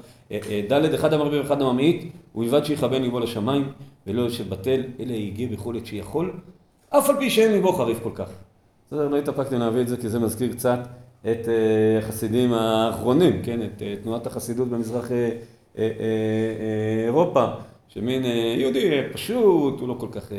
[0.72, 2.04] ד' אחד המרבה ואחד הממעיט,
[2.36, 3.72] ובלבד שיכוון ליבו לשמיים,
[4.08, 6.34] ולא יושב בטל, אלא יגיע בכל עת שיכול,
[6.90, 8.30] אף על פי שאין ליבו חריף כל כך.
[8.88, 10.80] בסדר, לא התאפקתי להביא את זה, כי זה מזכיר קצת
[11.32, 11.48] את
[12.00, 15.12] החסידים האחרונים, כן, את תנועת החסידות במזרח
[17.06, 17.46] אירופה,
[17.88, 18.24] שמין
[18.58, 20.32] יהודי פשוט, הוא לא כל כך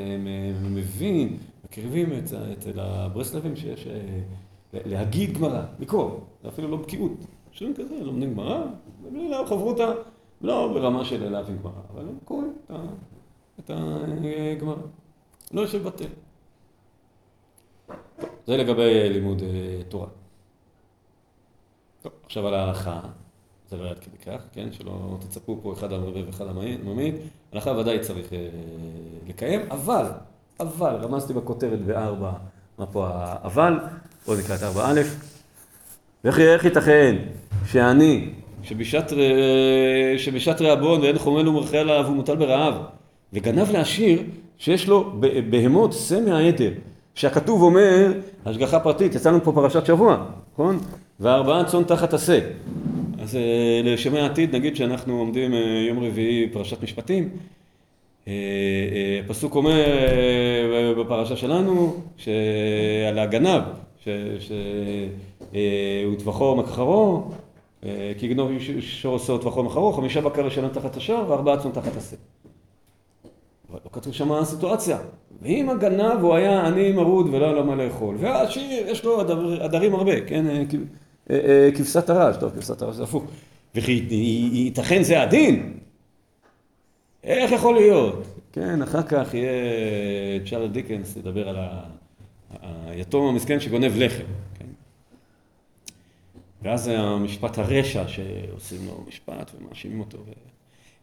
[0.63, 2.13] מבין, מקריבים
[2.59, 3.89] אצל הברסלבים שיש
[4.73, 6.11] להגיד גמרא, לקרוא,
[6.43, 7.13] זה אפילו לא בקיאות,
[7.53, 8.65] שרים כזה, לומדים גמרא,
[9.05, 9.93] ובלי להם חברותא,
[10.41, 12.53] לא ברמה של להבין גמרא, אבל הם קוראים
[13.61, 14.77] את הגמרא,
[15.53, 16.05] לא יושב בטל.
[18.47, 20.07] זה לגבי לימוד אה, תורה.
[22.05, 23.01] טוב, עכשיו על ההלכה,
[23.71, 24.69] זה לא עד כדי כך, כן?
[24.73, 27.15] שלא תצפו פה אחד המרבה ואחד הממעיט.
[27.53, 28.39] הלכה ודאי צריך אה,
[29.29, 30.07] לקיים, אבל,
[30.61, 32.33] אבל, רמזתי בכותרת בארבע,
[32.79, 33.79] מה פה האבל,
[34.27, 35.01] בואו נקרא את ארבע א',
[36.25, 37.17] איך ייתכן
[37.67, 38.31] שאני,
[38.63, 39.13] שבשעת,
[40.19, 42.75] שבשעת רעבון ואין חומל ומרחה עליו ומוטל ברעב,
[43.33, 44.23] וגנב לעשיר
[44.59, 45.13] שיש לו
[45.51, 46.71] בהמות שא מהעדר,
[47.15, 48.13] שהכתוב אומר,
[48.47, 50.79] השגחה פרטית, יצאנו פה פרשת שבוע, נכון?
[51.21, 52.39] וארבעה צאן תחת השא.
[53.23, 53.41] אז אה,
[53.85, 57.29] לשמי העתיד נגיד שאנחנו עומדים אה, יום רביעי פרשת משפטים.
[58.29, 58.33] אה,
[59.25, 59.85] הפסוק אומר
[60.99, 63.63] בפרשה שלנו שעל הגנב,
[64.41, 67.23] שהוא טבחו מכחרו,
[67.85, 68.51] אה, כי גנוב
[68.81, 72.17] שור עושה טבחו מכחרו, חמישה בקר ישנה תחת השער וארבעה צאן תחת השא.
[73.71, 74.99] אבל לא כתוב שם הסיטואציה.
[75.43, 79.63] ואם הגנב הוא היה עני מרוד ולא היה לו מה לאכול, והעשיר יש לו עדר-
[79.63, 80.45] עדרים הרבה, כן?
[81.31, 83.25] אה, אה, כבשת הרש, טוב, כבשת הרש זה הפוך.
[83.75, 84.07] וכי
[84.53, 85.79] ייתכן זה הדין?
[87.25, 88.25] איך יכול להיות?
[88.53, 89.51] כן, אחר כך יהיה
[90.51, 91.57] צ'ארל דיקנס לדבר על
[92.87, 94.25] היתום המסכן שגונב לחם,
[94.59, 94.67] כן?
[96.63, 100.19] ואז המשפט הרשע שעושים לו משפט ומאשימים אותו.
[100.19, 100.31] ו...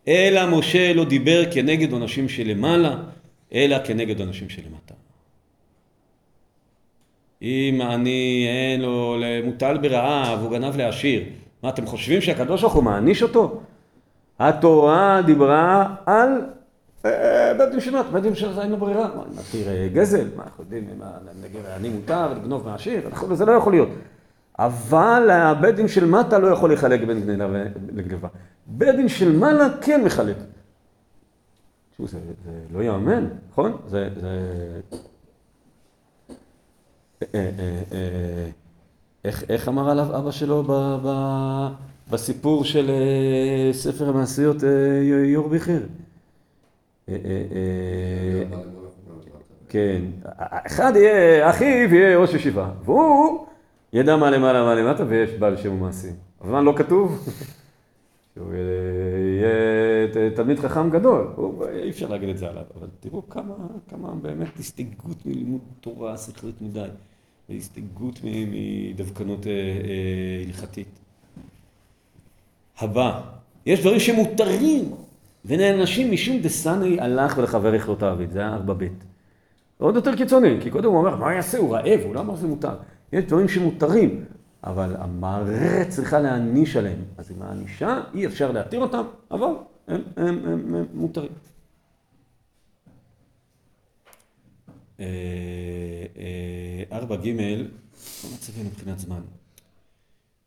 [0.08, 3.04] אלא משה לא דיבר כנגד עונשים שלמעלה,
[3.54, 4.94] אלא כנגד עונשים שלמטה.
[7.42, 11.24] אם אני אין לו מוטל ברעב, הוא גנב לעשיר,
[11.64, 13.62] מה אתם חושבים שהקדוש ברוך הוא מעניש אותו?
[14.40, 16.42] התורה דיברה על
[17.06, 20.44] אה, בית דין שנות, בית דין שנות אין לו ברירה, מה, נתיר אה, גזל, מה
[20.44, 21.12] אנחנו יודעים, מה,
[21.44, 23.90] נגיד אני מותר לגנוב מהעשיר, זה לא יכול להיות.
[24.60, 28.28] אבל הבית דין של מטה לא יכול לחלק בין גניבה לגניבה.
[28.68, 30.36] בית דין של מעלה כן מחלק.
[32.00, 33.78] זה, זה לא יאמן, נכון?
[33.88, 34.10] זה...
[34.22, 34.40] זה...
[37.22, 38.50] אה, אה, אה,
[39.26, 40.72] איך, איך אמר עליו אבא שלו ב,
[41.06, 41.10] ב,
[42.10, 42.92] בסיפור של
[43.72, 44.58] ספר המעשיות
[45.26, 45.50] יור
[47.10, 47.16] אה,
[49.70, 50.02] כן,
[50.50, 53.46] אחד יהיה, אחיו יהיה ראש ישיבה, והוא
[53.94, 56.14] ידע מה למעלה מה למטה ויש בעל שם ומעשים.
[56.42, 57.28] אבל מה לא כתוב?
[58.34, 61.28] שהוא יהיה תלמיד חכם גדול,
[61.74, 63.56] אי אפשר להגיד את זה עליו, אבל תראו כמה,
[63.88, 66.88] כמה באמת הסתייגות מלימוד תורה שכלית מדי,
[67.52, 68.52] והסתייגות מ-
[68.92, 70.88] מדווקנות אה, אה, הלכתית.
[72.80, 73.22] הבא,
[73.66, 74.92] יש דברים שמותרים
[75.46, 78.88] ונענשים משום דסני הלך ולחבר יכלותיו, זה היה ארבע ב'.
[79.78, 82.48] עוד יותר קיצוני, כי קודם הוא אומר, מה יעשה, הוא רעב, הוא לא אמר שזה
[82.48, 82.76] מותר.
[83.14, 84.26] יש דברים שמותרים,
[84.64, 87.00] אבל המערכת צריכה להעניש עליהם.
[87.18, 89.48] אז עם הענישה אי אפשר להתיר אותם, אבל
[89.88, 91.32] הם, הם, הם, הם מותרים.
[95.02, 95.06] אה,
[96.18, 99.22] אה, ארבע ג' לא מצבים מבחינת זמן.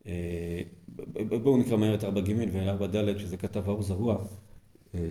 [0.07, 0.61] אה,
[1.43, 4.17] בואו נקרא מהר את ארבע ג' וארבע ד' שזה כתב האור זרוע.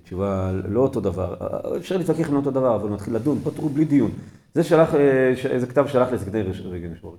[0.05, 1.37] תשובה לא אותו דבר,
[1.77, 4.11] אפשר להתווכח עם לא אותו דבר, אבל נתחיל לדון, פתרו בלי דיון.
[4.55, 4.95] זה שלח,
[5.51, 7.19] איזה כתב שלח לזקני רגל משמורת.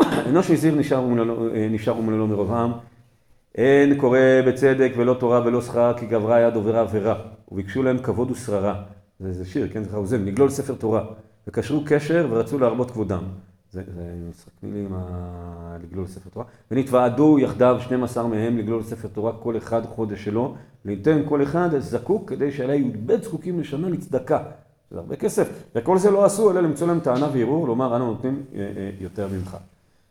[0.28, 2.72] אנוש הזהיר נשאר ומללו- אה, נשאר ומללו מרוב עם,
[3.54, 7.20] אין קורא בצדק ולא תורה ולא שכרה כי גברה יד עוברה עבירה,
[7.52, 8.82] וביקשו להם כבוד ושררה.
[9.20, 11.04] זה, זה שיר, כן, זה חרוזם, לגלול ספר תורה,
[11.48, 13.22] וקשרו קשר ורצו להרבות כבודם.
[13.72, 14.94] זה, זה משחק מילים,
[15.82, 16.46] לגלול ספר תורה.
[16.70, 22.30] ונתוועדו יחדיו 12 מהם לגלול ספר תורה, כל אחד חודש שלו, וייתן כל אחד זקוק
[22.30, 24.42] כדי שעליה י"ב זקוקים לשנה לצדקה.
[24.90, 28.42] זה הרבה כסף, וכל זה לא עשו, אלא למצוא להם טענה וערעור, לומר אנו נותנים
[28.54, 29.56] אה, אה, יותר ממך.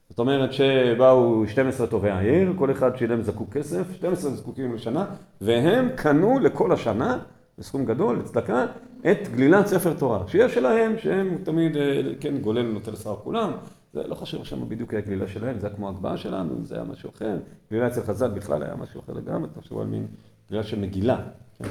[0.10, 5.06] זאת אומרת שבאו 12 טובי העיר, כל אחד שילם זקוק כסף, 12 זקוקים לשנה,
[5.41, 7.17] והם קנו לכל השנה,
[7.57, 8.65] בסכום גדול, לצדקה,
[9.11, 13.51] את גלילת ספר תורה, שיש שלהם, שהם תמיד, אה, כן, גולל נוטל שר כולם,
[13.93, 16.83] זה לא חשוב שם בדיוק היה גלילה שלהם, זה היה כמו הגבהה שלנו, זה היה
[16.83, 17.37] משהו אחר,
[17.71, 20.07] גלילה אצל חז"ל בכלל היה משהו אחר לגמרי, תחשבו על מין
[20.49, 21.17] גלילה של מגילה.
[21.57, 21.65] כן.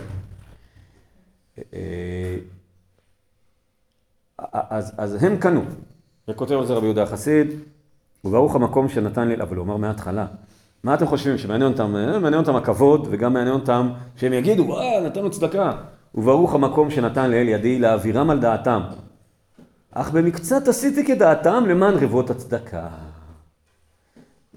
[1.75, 2.37] אה,
[4.53, 5.63] אז, אז הם קנו,
[6.29, 7.49] וכותב על זה רבי יהודה החסיד,
[8.25, 10.27] וברוך המקום שנתן לי, אבל הוא אמר מההתחלה.
[10.85, 15.01] מה אתם חושבים, שמעניין אותם, אה, מעניין אותם הכבוד, וגם מעניין אותם שהם יגידו, וואה,
[15.01, 15.73] נתנו צדקה.
[16.15, 18.81] וברוך המקום שנתן לאל ידי להעבירם על דעתם.
[19.93, 22.89] אך במקצת עשיתי כדעתם למען רבות הצדקה.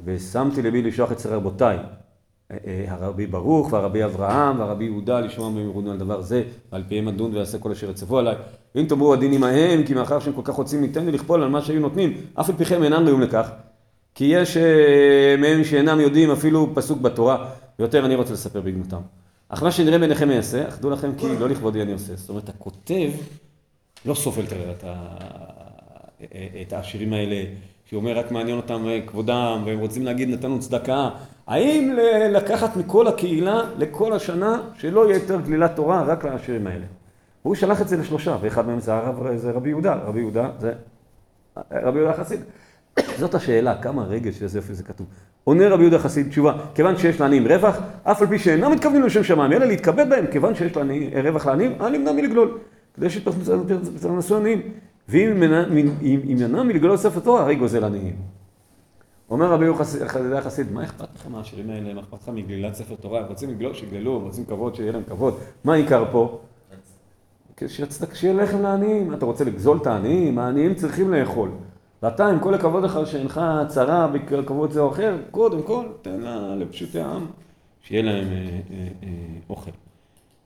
[0.05, 1.77] ושמתי לבי לשלוח אצל רבותיי,
[2.51, 7.08] אה, אה, הרבי ברוך והרבי אברהם והרבי יהודה לשמוע במרונו על דבר זה, ועל פיהם
[7.08, 8.36] אדון ויעשה כל אשר יצוו עליי.
[8.75, 11.62] ואם תאמרו הדין עמהם, כי מאחר שהם כל כך רוצים ניתן לי לכפול על מה
[11.62, 13.49] שהיו נותנים, אף על פי כן אינם ראויים לכך.
[14.19, 18.97] כי יש אה, מהם שאינם יודעים אפילו פסוק בתורה, ויותר אני רוצה לספר בגנותם.
[19.49, 22.15] אך מה שנראה בעיניכם אעשה, אך דעו לכם כי לא לכבודי אני עושה.
[22.15, 23.10] זאת אומרת, הכותב
[24.05, 25.15] לא סובל את ה-
[26.62, 27.43] את השירים האלה,
[27.86, 31.10] שאומר רק מעניין אותם כבודם, והם רוצים להגיד נתנו צדקה.
[31.47, 31.95] האם
[32.29, 36.86] לקחת מכל הקהילה לכל השנה, שלא יהיה יותר גלילת תורה רק לשירים האלה?
[37.41, 40.73] הוא שלח את זה לשלושה, ואחד מהם זה, הרב, זה רבי יהודה, רבי יהודה זה
[41.71, 42.39] רבי יהודה חסיד.
[43.17, 45.07] זאת השאלה, כמה רגש ואיזה יופי זה כתוב.
[45.43, 49.23] עונה רבי יהודה חסיד תשובה, כיוון שיש לעניים רווח, אף על פי שאינם מתכוונים לשם
[49.23, 52.57] שמיים, אלא להתכבד בהם, כיוון שיש לעני, רווח לעניים, אל ימנע מלגלול.
[52.93, 54.62] כדי שיתפרנסו עניים.
[55.09, 55.43] ואם
[56.01, 58.15] ימנע מלגלול ספר תורה, הרי גוזל עניים.
[59.29, 61.93] אומר רבי יהודה חסיד, מה אכפת לך מהשירים האלה?
[61.93, 63.19] מה אכפת לך מגלילת ספר תורה?
[63.19, 65.38] הם רוצים לגלול, שיגללו, הם רוצים כבוד, שיהיה להם כבוד.
[65.63, 66.39] מה העיקר פה?
[68.13, 69.13] שיהיה לחם לעניים.
[69.13, 70.39] אתה רוצה לגזול את העניים?
[70.39, 71.49] העניים צריכים לאכול.
[72.03, 76.55] ואתה, עם כל הכבוד לך שאינך צרה בכבוד זה או אחר, קודם כל, תן לה
[76.55, 77.25] לפשוטי העם,
[77.81, 79.09] שיהיה להם אה, אה, אה,
[79.49, 79.71] אוכל.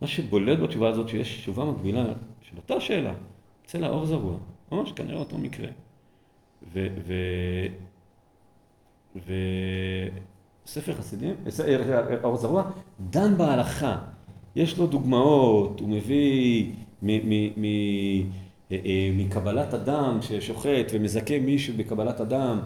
[0.02, 2.06] מה שבולט בתשובה הזאת, שיש תשובה מקבילה
[2.42, 3.14] של אותה שאלה,
[3.66, 4.38] אצל האור זרוע,
[4.72, 5.68] ממש כנראה אותו מקרה.
[9.16, 11.36] וספר חסידים,
[12.24, 12.64] האור זרוע,
[13.10, 13.98] דן בהלכה.
[14.56, 16.72] יש לו דוגמאות, הוא מביא
[17.10, 17.18] אה,
[17.58, 18.22] אה,
[19.14, 22.60] מקבלת אדם ששוחט ומזכה מישהו בקבלת אדם,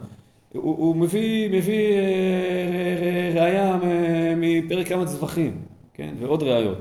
[0.54, 3.80] הוא, הוא מביא, מביא אה, ראייה
[4.38, 5.62] מפרק כמה צווחים,
[5.94, 6.78] כן, ועוד ראיות.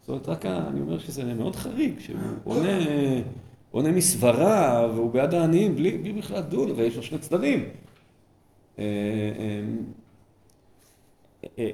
[0.00, 2.78] זאת אומרת, רק אני אומר שזה מאוד חריג, שהוא עונה,
[3.70, 7.64] עונה מסברה והוא בעד העניים בלי, בלי בכלל דון, ויש לו שני צדדים.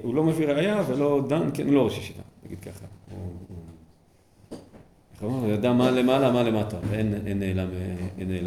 [0.01, 2.85] הוא לא מביא ראייה ולא דן, כן, לא ראש ישיבה, נגיד ככה.
[5.27, 7.69] הוא ידע מה למעלה, מה למטה, ואין נעלם,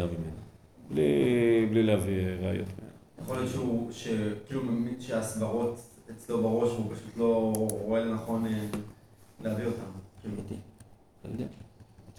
[0.07, 0.47] ממנו.
[0.91, 2.67] בלי, להביא ראיות.
[3.23, 4.61] יכול להיות שהוא, שכאילו
[4.99, 5.79] שהסברות
[6.11, 8.51] אצלו בראש, הוא פשוט לא רואה לנכון אה,
[9.43, 9.81] להביא אותן.
[10.21, 10.35] כאילו.
[11.21, 11.45] אתה יודע.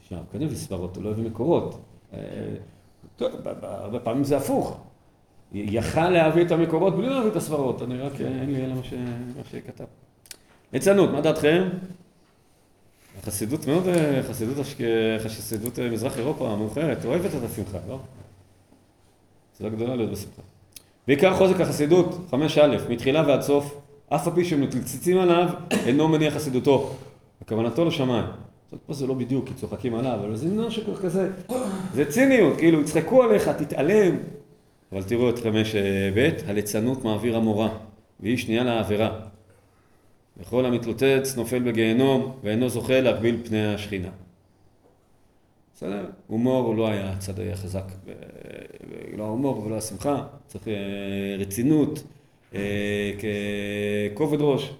[0.02, 1.80] תשמע, הוא כן סברות, הוא לא הביא מקורות.
[2.12, 2.18] אה,
[3.16, 4.80] טוב, הרבה פעמים זה הפוך.
[5.52, 8.82] יכל להביא את המקורות בלי להביא את הסברות, אני רק, אין לי אלא מה
[9.50, 9.84] שכתב.
[10.72, 11.68] ליצנות, מה דעתכם?
[13.28, 13.84] החסידות מאוד,
[14.28, 14.66] חסידות,
[15.18, 17.98] חסידות מזרח אירופה המאוחרת, אוהבת את השמחה, לא?
[19.60, 20.42] זו גדולה להיות בשמחה.
[21.06, 25.48] בעיקר חוזק החסידות, חמש א', מתחילה ועד סוף, אף על פי שמתלציצים עליו,
[25.86, 26.94] אינו מניח חסידותו.
[27.42, 28.24] וכוונתו לשמיים.
[28.70, 31.30] זאת פה זה לא בדיוק, כי צוחקים עליו, אבל זה משהו כזה,
[31.94, 34.16] זה ציניות, כאילו, יצחקו עליך, תתעלם.
[34.92, 35.74] אבל תראו את חמש
[36.14, 37.68] ב', הליצנות מעביר המורה,
[38.20, 39.20] והיא שנייה לעבירה.
[40.38, 44.10] וכל המתלוצץ נופל בגיהנום ואינו זוכה להגביל פני השכינה.
[45.78, 46.10] בסדר?
[46.26, 47.84] הומור הוא לא היה הצד החזק,
[49.16, 50.74] לא ההומור ולא השמחה, צריך אה,
[51.38, 52.02] רצינות,
[52.54, 53.12] אה,
[54.14, 54.72] ככובד ראש.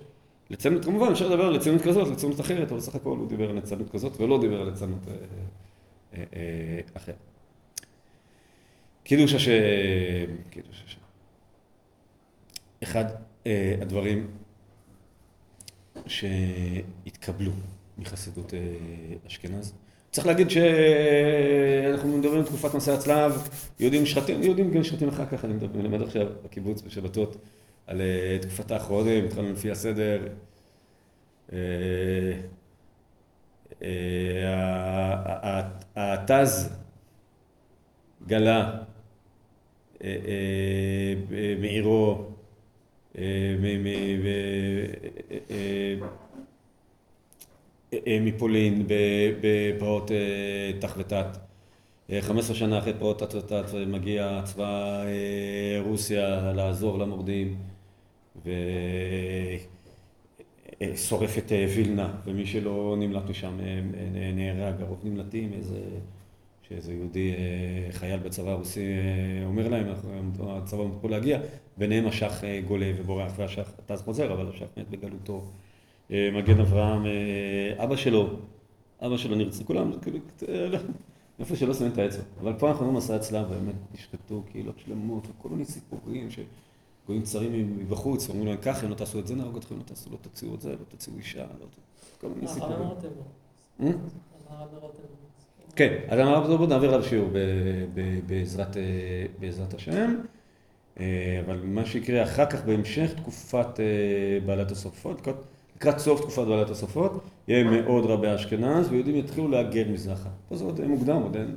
[0.51, 3.55] ליצנות כמובן, אפשר לדבר על ליצנות כזאת, ליצנות אחרת, אבל סך הכל הוא דיבר על
[3.55, 5.01] ליצנות כזאת ולא דיבר על ליצנות
[6.15, 6.23] אה,
[6.95, 7.17] אחרת.
[9.05, 9.53] קידוש השם,
[10.51, 11.01] קידוש השם.
[12.83, 13.05] אחד
[13.81, 14.27] הדברים
[16.09, 17.53] שהתקבלו
[17.99, 18.59] מחסידות אה,
[19.27, 19.73] אשכנז.
[20.11, 23.49] צריך להגיד שאנחנו מדברים על תקופת מסע הצלב,
[23.81, 27.37] יהודים שחטים, יהודים גם שחטים אחר כך, אני מלמד עכשיו בקיבוץ בשבתות
[27.87, 30.21] על אה, תקופת האחרונים, התחלנו לפי הסדר.
[35.97, 36.71] התז
[38.27, 38.79] גלה
[41.61, 42.38] מעירו אה, אה,
[48.21, 48.87] מפולין
[49.41, 51.27] בפרעות אה, תח ותת.
[52.21, 55.03] 15 שנה אחרי פרעות תת ותת מגיע צבא
[55.87, 57.57] רוסיה לעזור למורדים
[60.81, 63.59] ושורף את וילנה ומי שלא נמלט משם
[64.35, 65.81] נהרג, הרוב נמלטים, איזה,
[66.69, 67.35] שאיזה יהודי
[67.91, 68.85] חייל בצבא הרוסי
[69.45, 69.87] אומר להם,
[70.41, 71.41] הצבא מתחיל להגיע
[71.77, 75.45] ביניהם השח אה, גולה ובורח והשח טס חוזר, אבל השח מת בגלותו.
[76.11, 78.29] אה, מגן אברהם, אה, אבא שלו,
[79.01, 80.19] אבא שלו נרצה, כולם, כאילו,
[81.41, 82.23] איפה שלא שמים את האצבע.
[82.41, 88.29] אבל פה אנחנו מסע אצלם, באמת נשחטו קהילות שלמות, וכל מיני סיפורים שגויים צרים מבחוץ,
[88.29, 90.61] אומרים להם ככה, אם לא תעשו את זה נהרוג אתכם, לא תעשו, לא תוציאו את
[90.61, 91.67] זה, לא תוציאו אישה, לא
[92.21, 92.89] כל מיני סיפורים.
[95.77, 97.31] כן, אז אמרנו, נעביר עליו שיעור
[99.39, 100.15] בעזרת השם.
[101.01, 105.29] אה, אבל מה שיקרה אחר כך בהמשך תקופת אה, בעלת הסופות,
[105.77, 110.29] לקראת סוף תקופת בעלת הסופות, יהיה מאוד רבי אשכנז ויהודים יתחילו להגר מזרחה.
[110.49, 111.57] פה זה עוד מוקדם, עוד אין,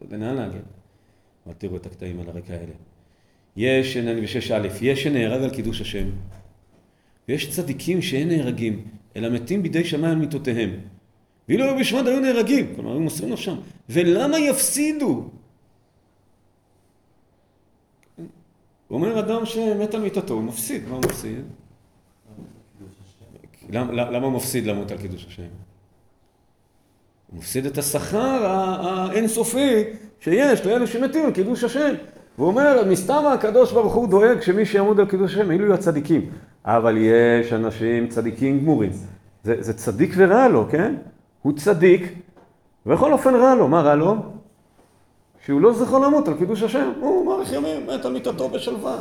[0.00, 0.60] עוד אין לאן להגר.
[1.46, 2.72] אבל תראו את הקטעים על הרקע האלה.
[3.56, 6.06] יש, אני בשש א', יש שנהרג על קידוש השם,
[7.28, 8.84] ויש צדיקים שאין נהרגים,
[9.16, 10.70] אלא מתים בידי שמיים על מיתותיהם.
[11.48, 13.56] ואילו היו בשמד היו נהרגים, כלומר היו מוסרים נפשם.
[13.88, 15.24] ולמה יפסידו?
[18.90, 21.44] אומר, אדם שמת על מיטתו, הוא מפסיד, מה הוא מפסיד?
[23.70, 25.42] למה, הוא מפסיד למות על קידוש השם?
[27.30, 29.84] הוא מפסיד את השכר האינסופי
[30.20, 31.94] שיש לאלה שמתים על קידוש השם.
[32.38, 36.30] והוא אומר, מסתם הקדוש ברוך הוא דואג שמי שיעמוד על קידוש השם, אלו יהיו הצדיקים.
[36.64, 38.90] אבל יש אנשים צדיקים גמורים.
[39.44, 40.94] זה, זה צדיק ורע לו, כן?
[41.46, 42.12] הוא צדיק,
[42.86, 43.68] ובכל אופן רע לו.
[43.68, 44.16] מה רע לו?
[45.44, 46.92] שהוא לא זכר למות על קידוש השם.
[47.00, 48.96] הוא מאריך ימים, מת על מיטתו בשלווה.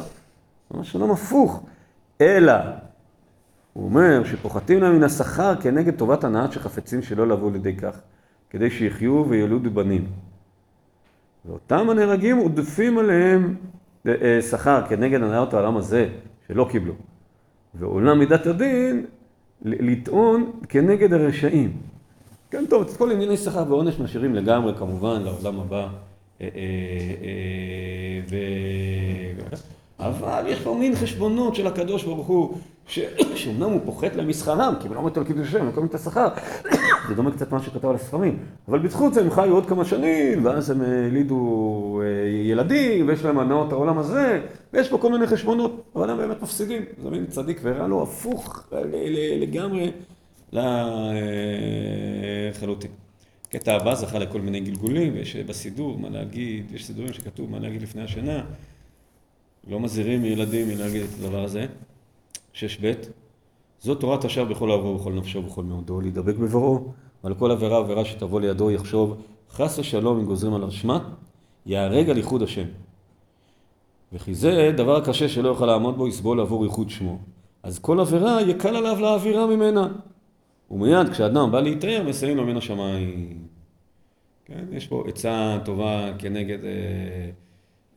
[0.72, 1.64] ממש שלום הפוך.
[2.22, 2.54] אלא,
[3.74, 8.00] הוא אומר שפוחתים להם מן השכר כנגד טובת הנאה שחפצים שלא לבוא לידי כך,
[8.50, 10.08] כדי שיחיו וילודו בנים.
[11.46, 13.56] ואותם הנהרגים עודפים עליהם
[14.08, 16.10] אה, אה, שכר כנגד הנאות העולם הזה
[16.48, 16.94] שלא קיבלו.
[17.76, 19.06] ועולם מידת הדין
[19.62, 21.95] לטעון כנגד הרשעים.
[22.56, 25.88] כן, טוב, את כל ענייני שכר ועונש משאירים לגמרי כמובן לעולם הבא.
[26.42, 26.48] אה,
[28.30, 28.36] ו...
[30.00, 32.58] אבל יש פה מין חשבונות של הקדוש ברוך הוא,
[33.36, 35.96] שאומנם הוא פוחת להם משכרם, כי הם לא מתו על קידוש השם, הם מקבלים את
[35.96, 36.28] השכר.
[37.08, 38.38] זה דומה קצת מה שכתב על הספרים.
[38.68, 43.40] אבל בזכות זה הם חיו עוד כמה שנים, ואז הם העלידו אה, ילדים, ויש להם
[43.40, 44.42] הנאות העולם הזה,
[44.74, 46.82] ויש פה כל מיני חשבונות, אבל הם באמת מפסידים.
[47.04, 48.64] זה מין צדיק ורע לו, הפוך
[49.42, 49.92] לגמרי
[52.52, 52.92] לחלוטין.
[53.50, 57.82] קטע הבא זכה לכל מיני גלגולים, ויש בסידור מה להגיד, יש סידורים שכתוב מה להגיד
[57.82, 58.44] לפני השינה.
[59.68, 61.66] לא מזהירים מילדים מלהגיד את הדבר הזה.
[62.54, 63.10] שש בית,
[63.80, 66.94] זאת תורת השב בכל אהבו ובכל נפשו ובכל מאודו, להידבק בבואו,
[67.24, 71.10] ועל כל עבירה ועבירה שתבוא לידו יחשוב, חס ושלום אם גוזרים על הרשמה,
[71.66, 72.66] יהרג על ייחוד השם.
[74.14, 77.18] וכי זה דבר קשה שלא יוכל לעמוד בו, יסבול עבור ייחוד שמו.
[77.64, 79.88] אז כל עבירה יקל עליו להעבירה ממנה.
[80.72, 83.48] ומיד כשאדם בא להתאר, מסייעים לו מן השמיים.
[84.46, 87.30] כן, יש פה עצה טובה כנגד, אה,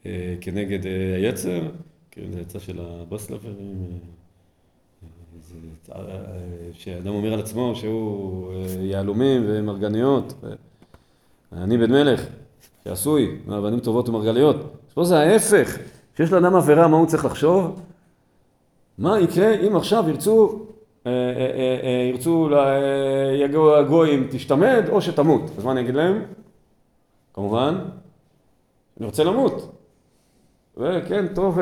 [0.07, 1.61] אה, כנגד אה, היצר,
[2.11, 3.99] כן, זה עצה של הבוסלברים.
[5.93, 6.01] אה,
[6.73, 10.35] שאדם אומר על עצמו שהוא אה, יהלומים ומרגניות,
[11.53, 12.27] אני בן מלך,
[12.85, 14.57] שעשוי מאבנים טובות ומרגליות.
[14.95, 15.79] פה זה ההפך,
[16.15, 17.81] כשיש לאדם עבירה, מה הוא צריך לחשוב?
[18.99, 20.78] מה יקרה אם עכשיו ירצו, אה, אה,
[22.13, 22.51] ירצו,
[23.45, 25.43] יגיעו הגויים, תשתמד או שתמות.
[25.59, 26.23] אז מה אני אגיד להם?
[27.35, 27.79] כמובן,
[28.99, 29.75] אני רוצה למות.
[30.77, 31.59] וכן, טוב,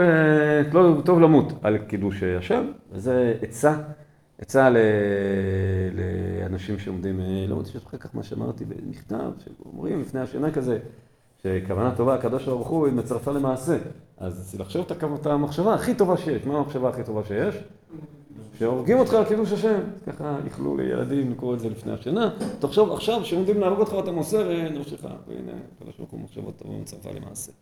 [0.72, 3.76] טוב, טוב למות על קידוש השם, וזה עצה
[4.38, 4.68] עצה
[6.42, 10.78] לאנשים שעומדים, לא רוצה אחר כך מה שאמרתי במכתב, שאומרים לפני השינה כזה,
[11.42, 13.76] שכוונה טובה, הקדוש ברוך הוא, היא מצרפה למעשה.
[14.18, 14.86] אז לחשוב
[15.20, 16.46] את המחשבה הכי טובה שיש.
[16.46, 17.54] מה המחשבה הכי טובה שיש?
[18.58, 19.80] שהורגים אותך על קידוש השם.
[20.06, 22.30] ככה יכלו לילדים לקרוא את זה לפני השינה.
[22.58, 25.04] תחשוב עכשיו שעומדים להרוג אותך ואתה מוסר נפשך.
[25.04, 27.52] והנה, הקדוש ברוך הוא מחשבות טובה מצרפה למעשה.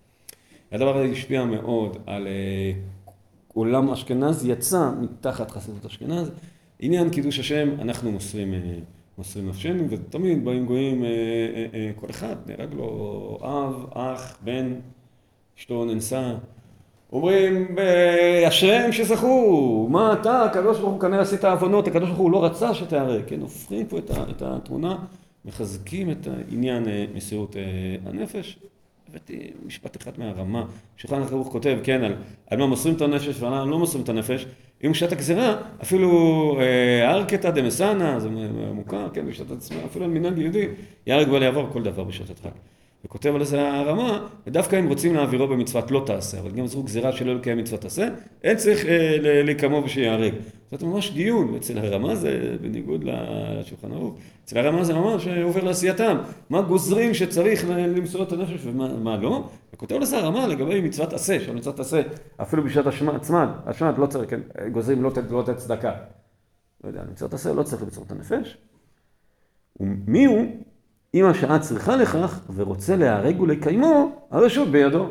[0.73, 2.29] הדבר הזה השפיע מאוד על
[3.55, 6.31] עולם אשכנז, יצא מתחת חסידות אשכנז.
[6.79, 8.59] עניין קידוש השם, אנחנו מוסרים, אה,
[9.19, 11.09] מוסרים נפשנו, ותמיד באים גויים, אה,
[11.75, 14.75] אה, כל אחד נהרג לו אב, אח, בן,
[15.59, 16.35] אשתו ננסה.
[17.15, 17.77] אומרים,
[18.49, 22.75] אשריהם שזכו, מה אתה, הקדוש ברוך הוא כנראה עשית עוונות, הקדוש ברוך הוא לא רצה
[22.75, 24.97] שתיהרג, כן, הופכים פה את התמונה,
[25.45, 26.85] מחזקים את עניין
[27.15, 27.57] מסירות
[28.07, 28.59] הנפש.
[29.11, 30.65] הבאתי משפט אחד מהרמה,
[30.97, 32.15] שולחן ערוך כותב, כן, על,
[32.51, 34.47] על מה מוסרים את הנפש ועל מה לא מוסרים את הנפש,
[34.85, 36.59] אם בשעת הגזירה, אפילו
[37.03, 38.29] ארקתא דמסנא, זה
[38.75, 40.67] מוכר, כן, בשעת עצמה, אפילו על מנהג יהודי,
[41.07, 42.74] יהרג בל יעבור כל דבר בשעת הדחק.
[43.05, 47.13] וכותב על זה הרמה, ודווקא אם רוצים להעבירו במצוות לא תעשה, אבל גם זו גזירה
[47.13, 48.09] שלא לקיים מצוות תעשה,
[48.45, 50.35] אין צריך אה, להיקמו ושיהרג.
[50.71, 56.19] זאת ממש דיון, אצל הרמה זה בניגוד לשולחן ערוך, אצל הרמה זה ממש עובר לעשייתם,
[56.51, 61.81] מה גוזרים שצריך למסור את הנפש ומה לא, וכותב לזה הרמה לגבי מצוות עשה, שמצוות
[61.81, 62.03] עשה
[62.37, 63.15] אפילו בשעת השמד,
[63.67, 64.41] השמד לא צריך, כן,
[64.73, 65.93] גוזרים לא לתת לא צדקה.
[66.85, 68.57] לא יודע, מצוות עשה לא צריך למסור את הנפש.
[69.81, 70.47] ומי הוא?
[71.15, 75.07] אם השעה צריכה לכך ורוצה להיהרג ולקיימו, הרשות בידו.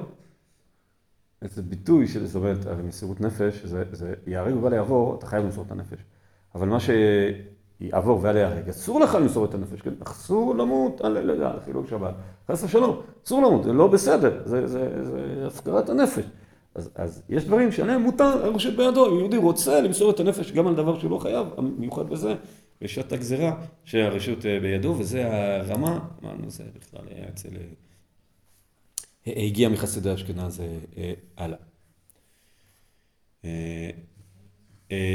[1.42, 5.44] איזה ביטוי של זאת אומרת, הרי מסירות נפש, זה, זה ייהרג ובל יעבור, אתה חייב
[5.44, 5.98] למסור את הנפש.
[6.56, 9.94] אבל מה שיעבור ואל ייהרג, אסור לך למסור את הנפש, כן?
[10.04, 12.14] אסור למות על, על, על חילול שבת,
[12.52, 16.24] חס ושלום, אסור למות, זה לא בסדר, זה, זה, זה הפקרת הנפש.
[16.76, 20.68] אז, אז יש דברים שעליהם מותר, הרשות בידו, אם יהודי רוצה למסור את הנפש גם
[20.68, 21.48] על דבר שהוא לא חייב,
[21.78, 22.36] מיוחד בזה,
[22.82, 27.50] בשעת הגזירה שהרשות אה, בידו, וזה הרמה, אמרנו, זה בכלל היה אצל...
[29.28, 30.62] אה, הגיע מחסידי אשכנז
[30.98, 31.58] אה, הלאה.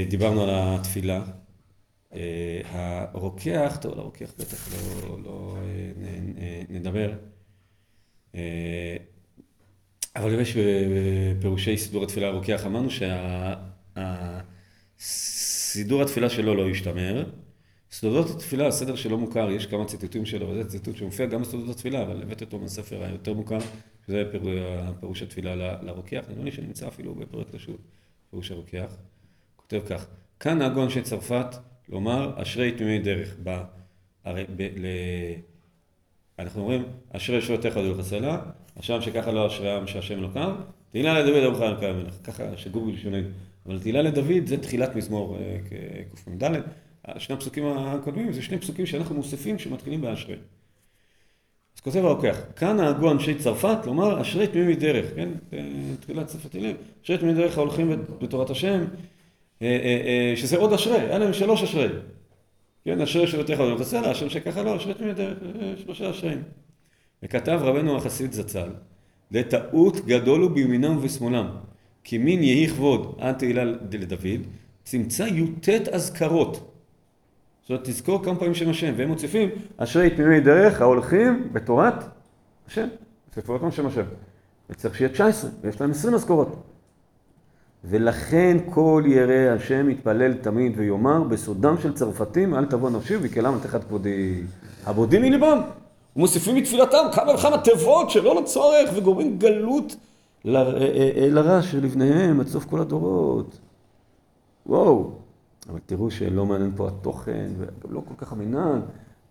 [0.09, 1.25] דיברנו על התפילה.
[2.65, 4.69] הרוקח, טוב, לרוקח בטח
[5.03, 5.57] לא, לא
[6.69, 7.13] נדבר.
[10.17, 10.57] אבל יש
[11.39, 12.89] בפירושי סידור התפילה הרוקח, אמרנו
[14.97, 17.25] שהסידור התפילה שלו לא ישתמר.
[17.93, 22.03] סודות התפילה, הסדר שלא מוכר, יש כמה ציטוטים שלו, וזה ציטוט שמופיע גם בסודות התפילה,
[22.03, 23.59] אבל הבאתי אותו מהספר היותר מוכר,
[24.07, 24.23] שזה
[25.01, 27.81] פירוש התפילה לרוקח, נראה לי שנמצא אפילו בפרק רשות,
[28.31, 28.97] פירוש הרוקח.
[29.57, 30.07] כותב כך,
[30.41, 31.47] כאן נהגו אנשי צרפת
[31.89, 33.37] לומר אשרי תמימי דרך.
[33.43, 33.63] ב,
[34.25, 34.87] הרי, ב, ל,
[36.39, 38.39] אנחנו אומרים אשרי שורתך דרך הסלע,
[38.81, 40.55] אשם שככה לא אשרי שהשם לא קם,
[40.91, 43.29] תהילה לדוד אברהם אלוהים המלך, ככה שגור בלשוננו.
[43.67, 45.59] אבל תהילה לדוד זה תחילת מזמור אה,
[46.25, 46.61] קמ"ד.
[47.19, 50.37] שני הפסוקים הקודמים זה שני פסוקים שאנחנו מוסיפים שמתחילים באשרי.
[51.77, 55.29] אז כותב הרוקח, כאן נהגו אנשי צרפת לומר אשרי תמימי דרך, כן?
[56.01, 57.91] תחילת צרפת תהילים, אשרי תמימי דרך ההולכים
[58.21, 58.85] בתורת השם,
[59.63, 61.89] אה, אה, אה, שזה עוד אשרי, היה להם שלוש אשרי.
[62.85, 65.39] כן, אשרי שבתך לא תעשה השם שככה לא, אשרי תמימי דרך,
[65.85, 66.43] שלושה אשרים.
[67.23, 68.69] וכתב רבנו החסיד זצ"ל,
[69.31, 71.49] לטעות גדול הוא בימינם ובשמאלם,
[72.05, 74.41] כי מין יהי כבוד עד תהילה לדוד,
[74.85, 76.78] צמצא י"ט אזכרות.
[77.71, 81.95] אומרת, תזכור כמה פעמים שם השם, והם מוסיפים, אשרי תמימי דרך ההולכים בתורת
[82.69, 82.87] השם.
[83.47, 84.05] עוד פעם שם השם.
[84.71, 86.57] וצריך שיהיה 19, ויש להם 20 אזכורות.
[87.85, 93.61] ולכן כל ירא השם יתפלל תמיד ויאמר, בסודם של צרפתים אל תבוא נפשי ויקלם על
[93.61, 94.43] תחת כבודי.
[94.87, 95.61] הבודים מליבם,
[96.17, 99.97] ומוסיפים מתפילתם כמה וכמה תיבות שלא לצורך וגורמים גלות
[100.47, 103.59] אה, אה, אה, לרע של לבניהם עד סוף כל הדורות.
[104.67, 105.13] וואו.
[105.69, 108.81] אבל תראו שלא מעניין פה התוכן, וגם לא כל כך המנהג,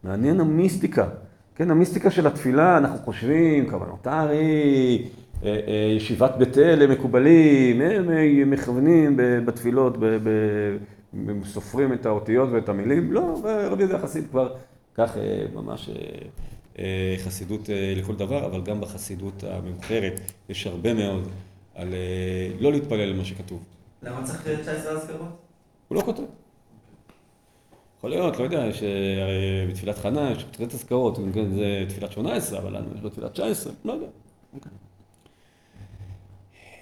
[0.04, 1.10] מעניין המיסטיקה.
[1.56, 5.08] כן, המיסטיקה של התפילה, אנחנו חושבים, כוונות הארי,
[5.44, 9.98] אה, אה, ישיבת בית אל הם מקובלים, הם אה, מכוונים בתפילות,
[11.14, 14.56] הם סופרים את האותיות ואת המילים, לא, רבי יהודה חסיד כבר,
[14.96, 15.18] כך
[15.54, 15.90] ממש
[17.18, 21.28] חסידות לכל דבר, אבל גם בחסידות המאוחרת יש הרבה מאוד
[21.76, 21.94] על
[22.60, 23.64] לא להתפלל למה שכתוב.
[24.04, 25.47] למה צריך 19 אזכרות?
[25.88, 26.24] הוא לא כותב.
[27.98, 32.88] יכול להיות, לא יודע, שבתפילת חנה יש תפילת אזכרות, כן, זה תפילת 18, אבל לנו
[32.96, 34.08] יש לו תפילת 19, לא יודע.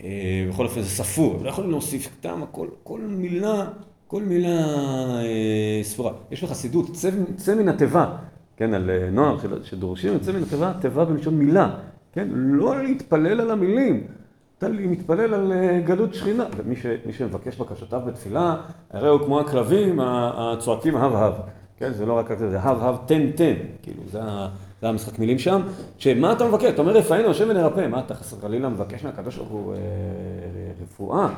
[0.04, 2.42] אה, בכל אופן זה ספור, לא יכולים להוסיף סתם,
[2.84, 3.68] כל, מילה,
[4.08, 4.66] כל מילה
[5.22, 6.14] אה, ספורה.
[6.32, 8.18] יש בחסידות, צא, צא מן התיבה,
[8.58, 11.78] כן, על אה, נוער שדורשים, צא מן התיבה, תיבה בלשון מילה,
[12.14, 14.08] כן, לא להתפלל על המילים.
[14.58, 18.56] טלי מתפלל על אה, גלות שכינה, ומי ש, שמבקש בקשותיו בתפילה,
[18.92, 21.34] הרי הוא כמו הכלבים הצועקים הב הב.
[21.78, 23.54] כן, זה לא רק זה, זה הב הב תן תן,
[23.84, 24.20] כאילו, זה,
[24.82, 25.62] זה המשחק מילים שם.
[25.98, 26.66] שמה אתה מבקש?
[26.66, 29.80] אתה אומר רפאנו השם ונרפא, מה אתה חסר חלילה מבקש מהקדוש ברוך הוא אה,
[30.84, 31.30] רפואה?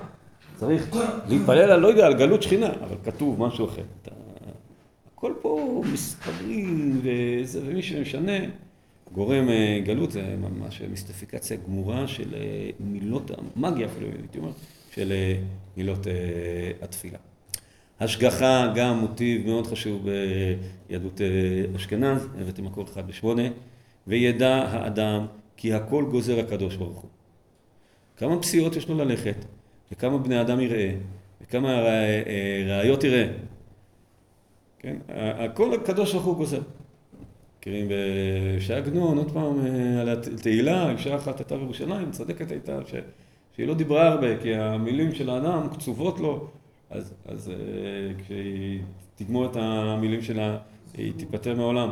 [0.55, 0.95] צריך
[1.27, 3.81] להתפלל על, לא יודע, על גלות שכינה, אבל כתוב משהו אחר.
[5.15, 7.01] הכל פה מספרים,
[7.63, 8.37] ומי שמשנה.
[9.17, 14.51] גורם אה, גלות זה ממש מיסטיפיקציה גמורה של אה, מילות, מגיה אפילו, הייתי אומר,
[14.91, 15.35] של אה,
[15.77, 16.07] מילות
[16.81, 17.17] התפילה.
[17.99, 20.07] השגחה גם מוטיב מאוד חשוב
[20.89, 21.21] ביהדות
[21.75, 23.41] אשכנז, הבאתי מקור אחד בשמונה,
[24.07, 25.25] וידע האדם
[25.57, 27.09] כי הכל גוזר הקדוש ברוך הוא.
[28.17, 29.45] כמה פסיעות יש לו ללכת,
[29.91, 30.95] וכמה בני אדם יראה,
[31.41, 31.81] וכמה
[32.67, 33.27] ראיות יראה.
[34.79, 34.97] כן?
[35.17, 36.61] הכל הקדוש ברוך הוא גוזר.
[37.67, 37.87] מכירים
[38.57, 42.93] בשעגנון, עוד פעם, אה, על התהילה, אישה אחת הייתה בירושלים, צדקת הייתה, ש...
[43.55, 46.47] שהיא לא דיברה הרבה, כי המילים של האדם קצובות לו,
[46.89, 47.55] אז, אז אה,
[48.23, 48.81] כשהיא
[49.15, 50.57] תגמור את המילים שלה,
[50.93, 51.89] היא תיפטר מעולם.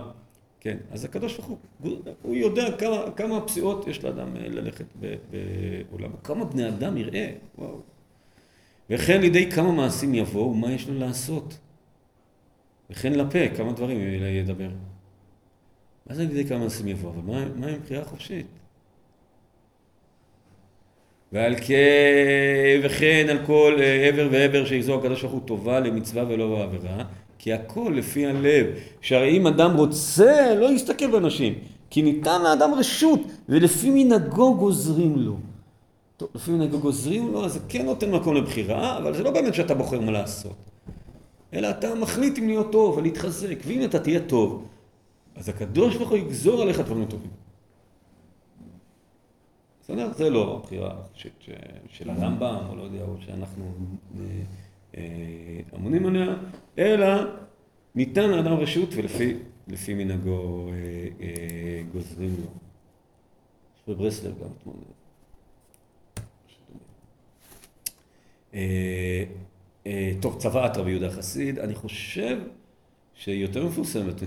[0.60, 1.48] כן, אז הקדוש ברוך
[1.80, 4.86] הוא, הוא יודע כמה, כמה פסיעות יש לאדם אה, ללכת
[5.92, 7.80] בעולם, כמה בני אדם יראה, וואו.
[8.90, 11.58] וכן לידי כמה מעשים יבואו, מה יש לו לעשות.
[12.90, 14.70] וכן לפה, כמה דברים ידבר.
[16.10, 17.10] מה זה ידי כמה מעשים יבוא?
[17.10, 17.22] אבל
[17.56, 18.46] מה, עם בחירה חופשית?
[21.32, 26.56] ועל כן, וכן על כל אה, עבר ועבר שיגזור הקדוש ברוך הוא טובה למצווה ולא
[26.56, 27.04] בעבירה,
[27.40, 28.66] כי הכל לפי הלב.
[29.02, 31.54] שהרי אם אדם רוצה, לא יסתכל באנשים,
[31.90, 35.38] כי ניתן לאדם רשות, ולפי מנהגו גוזרים לו.
[36.18, 39.54] טוב, לפי מנהגו גוזרים לו, אז זה כן נותן מקום לבחירה, אבל זה לא באמת
[39.54, 40.56] שאתה בוחר מה לעשות.
[41.54, 44.66] אלא אתה מחליט אם להיות טוב ולהתחזק, ואם אתה תהיה טוב,
[45.36, 47.32] אז הקדוש ברוך הוא יגזור עליך דברים טובים.
[49.82, 50.14] בסדר?
[50.14, 51.02] זה לא הבחירה
[51.88, 53.74] של הרמב"ם, או לא יודע, או שאנחנו
[54.20, 54.24] אה,
[54.98, 56.36] אה, אמונים עליה,
[56.78, 57.08] אלא
[57.96, 60.70] ניתן לאדם רשות ולפי מנהגו
[61.22, 62.48] אה, גוזרים לו.
[63.88, 64.76] בברסלב גם אתמול.
[70.22, 72.40] טוב, צוואת רבי יהודה חסיד, אני חושב
[73.14, 74.24] שהיא יותר מפורסמת.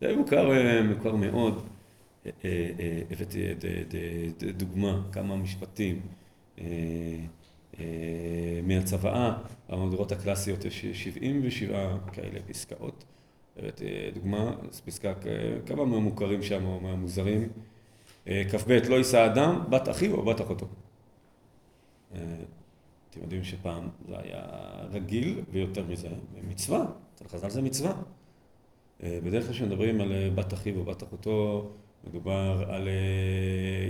[0.00, 0.50] זה מוכר,
[0.88, 1.66] מוכר מאוד.
[3.10, 3.54] הבאתי
[4.56, 6.00] דוגמה, כמה משפטים
[8.62, 9.38] מהצוואה,
[9.68, 13.04] במהדורות הקלאסיות יש 77 כאלה פסקאות.
[14.14, 15.14] דוגמה, אז פסקה,
[15.66, 17.48] כמה מהמוכרים שם או מהמוזרים.
[18.26, 20.66] כ"ב, לא יישא אדם, בת אחיו או בת אחותו.
[22.10, 24.42] אתם יודעים שפעם זה היה
[24.92, 26.08] רגיל, ויותר מזה,
[26.48, 26.86] מצווה.
[27.14, 28.02] אצל חז"ל זה מצווה.
[29.02, 31.70] בדרך כלל כשמדברים על בת אחיו או בת אחותו,
[32.08, 32.88] מדובר על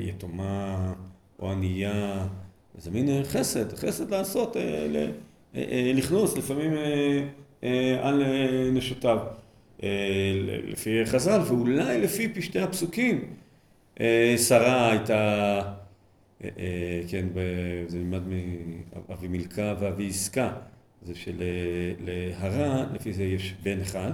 [0.08, 0.92] יתומה
[1.38, 2.26] או ענייה,
[2.78, 4.56] זה מין חסד, חסד לעשות,
[5.94, 6.72] לכנוס לפעמים
[8.02, 8.22] על
[8.72, 9.18] נשותיו.
[10.66, 13.34] לפי חז"ל, ואולי לפי פשטי הפסוקים,
[14.36, 15.60] שרה הייתה,
[17.08, 17.26] כן,
[17.86, 18.22] זה נלמד
[19.08, 20.52] מאבי מילכה ואבי עסקה,
[21.02, 24.12] זה שלהרה, לפי זה יש בן אחד,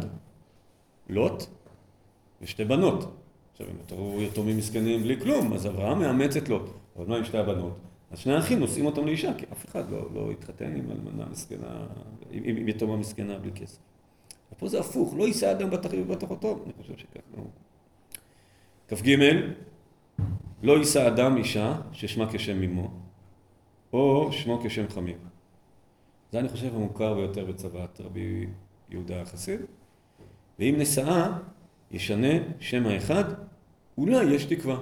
[1.10, 1.44] לוט,
[2.42, 3.16] ושתי בנות.
[3.52, 6.70] עכשיו, הם נותרו יתומים מסכנים בלי כלום, אז אברהם מאמץ את לוט.
[6.96, 7.78] אבל מה עם שתי הבנות?
[8.10, 11.86] אז שני האחים נושאים אותם לאישה, כי אף אחד לא, לא התחתן עם אלמנה מסכנה,
[12.30, 13.78] עם, עם יתומה מסכנה בלי כסף.
[14.52, 17.42] ופה זה הפוך, לא יישא אדם בת אחותו, אני חושב שכך, לא.
[18.88, 19.16] כ"ג,
[20.62, 22.90] לא יישא אדם אישה ששמה כשם אמו,
[23.92, 25.18] או שמו כשם חמיר.
[26.32, 28.46] זה אני חושב המוכר ביותר בצוואת רבי
[28.90, 29.60] יהודה החסיד.
[30.60, 31.32] ואם נשאה,
[31.90, 33.24] ישנה שם האחד,
[33.98, 34.76] אולי יש תקווה.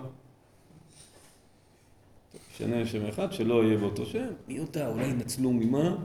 [2.55, 5.97] ישנה שם האחד, שלא יהיה באותו שם, מי יודע, אולי ינצלו ממה?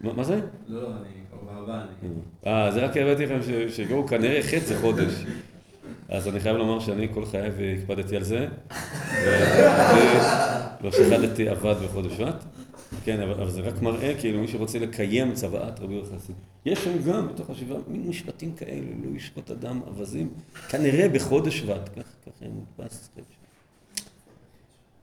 [0.00, 0.40] מה זה?
[0.68, 2.10] לא, לא, אני כבר אני...
[2.46, 3.38] אה, זה רק הבאתי לכם
[3.68, 5.24] שיגעו כנראה חצי חודש.
[6.08, 8.48] אז אני חייב לומר שאני כל חיי הקפדתי על זה.
[10.80, 12.44] לא שחדתי עבד בחודש שבט.
[13.06, 16.18] כן, אבל זה רק מראה כאילו מי שרוצה לקיים צוואת רבי יוחנן.
[16.64, 20.30] יש שם גם בתוך השבעה מין משפטים כאלה, לא ישפוט אדם אווזים,
[20.68, 23.10] כנראה בחודש שבט, ככה מודפס.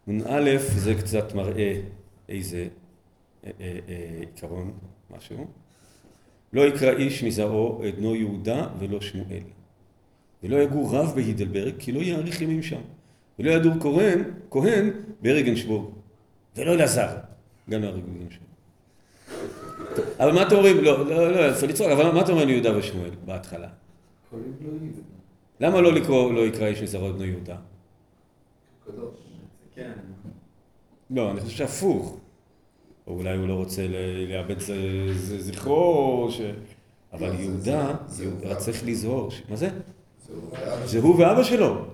[0.07, 1.81] נ"א זה קצת מראה
[2.29, 2.67] איזה
[4.19, 4.73] עיקרון,
[5.17, 5.47] משהו.
[6.53, 9.43] לא יקרא איש מזרעו בנו יהודה ולא שמואל.
[10.43, 12.81] ולא יגור רב בהידלברג, כי לא יאריך ימים שם.
[13.39, 14.89] ולא ידור כהן, כהן
[15.21, 15.93] ברגנשבורג.
[16.55, 17.32] ולא אלעזר,
[17.69, 18.53] גם לא ברגנשבורג.
[20.19, 23.09] אבל מה אתם אומרים, לא, לא, לא, יפה לצחוק, אבל מה אתם אומרים ליהודה ושמואל
[23.25, 23.67] בהתחלה?
[25.59, 27.55] למה לא לקרוא, לא יקרא איש מזרעו את בנו יהודה?
[29.75, 29.91] כן.
[31.11, 32.17] לא, אני חושב שהפוך.
[33.07, 33.87] או אולי הוא לא רוצה
[34.27, 34.59] לאבד
[35.15, 36.41] זכרו, ש...
[37.13, 39.29] אבל יהודה, יהודה צריך לזהור.
[39.49, 39.69] מה זה?
[40.85, 41.85] זה הוא ואבא שלו.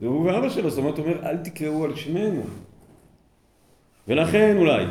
[0.00, 0.70] זה הוא ואבא שלו.
[0.70, 2.42] זאת אומרת, הוא אומר, אל תקראו על שמנו.
[4.08, 4.84] ולכן אולי.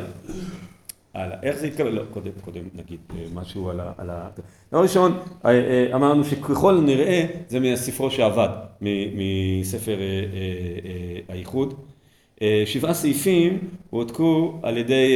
[1.14, 1.90] הלאה, איך זה יתקבל?
[1.90, 3.00] לא, קודם, קודם נגיד
[3.34, 4.28] משהו על ה...
[4.72, 5.18] דבר ראשון,
[5.94, 8.48] אמרנו שככל נראה זה מהספרו שעבד,
[9.14, 9.98] מספר
[11.28, 11.74] האיחוד.
[12.66, 13.58] שבעה סעיפים
[13.90, 15.06] הועתקו על ידי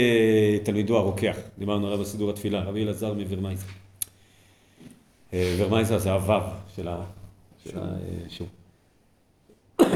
[0.63, 3.67] תלמידו הרוקח, דיברנו עליו בסידור התפילה, רבי אלעזר מוורמייזר.
[5.33, 6.43] ורמייזר זה הוו
[6.77, 6.89] של
[8.29, 8.49] השוב.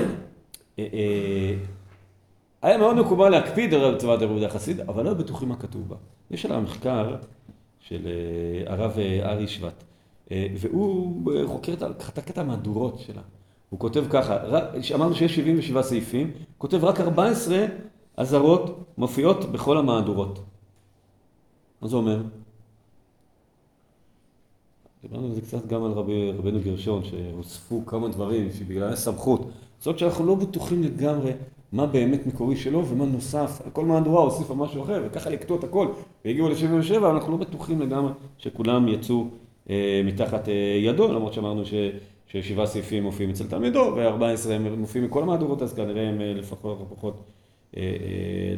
[2.62, 5.96] היה מאוד מקובל להקפיד על צבא דרבי יהודה חסיד, אבל לא בטוחים מה כתוב בה.
[6.30, 7.16] יש עליו מחקר
[7.80, 8.09] של
[8.66, 9.84] הרב ארי שבט,
[10.30, 13.22] והוא חוקר את הקטע מהדורות שלה.
[13.70, 14.36] הוא כותב ככה,
[14.94, 17.64] אמרנו שיש 77 סעיפים, כותב רק 14
[18.16, 20.38] אזהרות מופיעות בכל המהדורות.
[21.82, 22.22] מה זה אומר?
[25.02, 29.50] דיברנו על זה קצת גם על רבי, רבינו גרשון, שהוספו כמה דברים שבגלל הסמכות.
[29.80, 31.32] זאת שאנחנו לא בטוחים לגמרי
[31.72, 33.62] מה באמת מקורי שלו ומה נוסף.
[33.72, 35.88] כל מהדורה הוסיפה משהו אחר, וככה לקטוע את הכל,
[36.24, 39.26] והגיעו ל-77, אבל אנחנו לא בטוחים לגמרי שכולם יצאו
[39.70, 41.74] אה, מתחת אה, ידו, למרות שאמרנו ש...
[42.28, 47.24] ששבעה סעיפים מופיעים אצל תלמידו, ו-14 הם מופיעים מכל המהדורות, אז כנראה הם לפחות הפחות,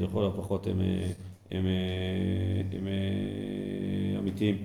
[0.01, 0.81] לכל הפחות הם,
[1.51, 1.67] הם,
[2.73, 4.57] הם, הם אמיתיים.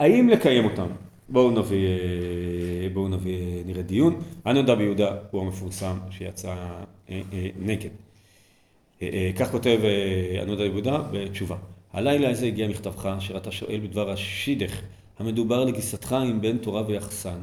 [0.00, 0.86] האם לקיים אותם?
[1.32, 1.88] בואו נביא,
[2.92, 4.20] בואו נביא, נראה דיון.
[4.44, 6.54] הנודע ביהודה הוא המפורסם שיצא
[7.58, 7.90] נגד.
[9.36, 9.80] כך כותב
[10.42, 11.56] הנודע ביהודה בתשובה.
[11.92, 14.80] הלילה הזה הגיע מכתבך, אשר אתה שואל בדבר השידך
[15.18, 17.38] המדובר לגיסתך עם בן תורה ויחסן,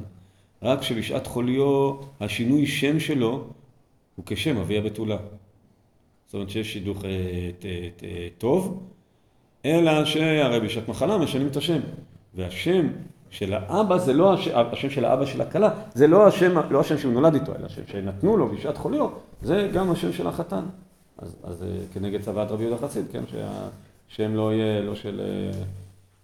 [0.62, 3.48] רק שבשעת חוליו השינוי שם שלו
[4.16, 5.18] הוא כשם אבי הבתולה.
[6.26, 7.04] זאת אומרת שיש שידוך
[8.38, 8.84] טוב,
[9.66, 11.80] אלא שהרי בשעת מחלה משנים את השם.
[12.36, 12.88] והשם
[13.30, 16.98] של האבא זה לא השם, השם של האבא של הכלה, זה לא השם, לא השם
[16.98, 19.10] שהוא נולד איתו, אלא השם שנתנו לו בשעת חוליו,
[19.42, 20.64] זה גם השם של החתן.
[21.18, 23.48] אז, אז כנגד צוואת רבי יהודה חסיד, כן, שה...
[24.08, 25.22] שם לא יהיה לא של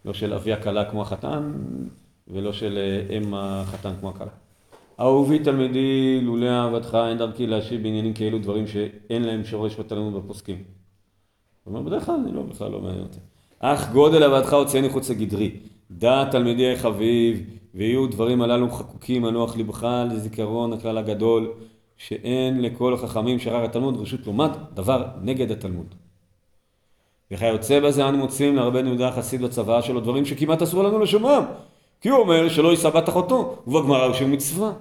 [0.05, 1.51] לא של אבי הכלה כמו החתן,
[2.27, 4.31] ולא של אה, אם החתן כמו הכלה.
[4.99, 10.63] אהובי תלמידי, לולא אהבתך אין דרכי להשיב בעניינים כאלו דברים שאין להם שורש בתלמוד בפוסקים.
[11.63, 13.19] הוא אומר, בדרך כלל אני לא, בכלל לא מעניין אותי.
[13.59, 15.51] אך גודל אהבתך הוציאני חוץ לגדרי.
[15.91, 17.43] דע תלמידי חביב,
[17.75, 21.51] ויהיו דברים הללו חקוקים לוח לבך לזיכרון הכלל הגדול,
[21.97, 25.95] שאין לכל החכמים שרר התלמוד רשות לומד דבר נגד התלמוד.
[27.31, 31.43] וכיוצא בזה אנו מוצאים לרבנו יהודה החסיד בצוואה שלו דברים שכמעט אסור לנו לשומעם.
[32.01, 34.71] כי הוא אומר שלא יישא בת אחותו, ובגמרא הוא של מצווה.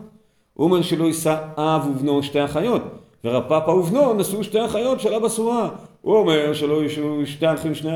[0.55, 2.83] הוא אומר שלא יישא אב ובנו שתי אחיות,
[3.25, 5.69] ורפאפא ובנו נשאו שתי אחיות של אבא סורה.
[6.01, 7.91] הוא אומר שלא יישאו שתי אחים, שני,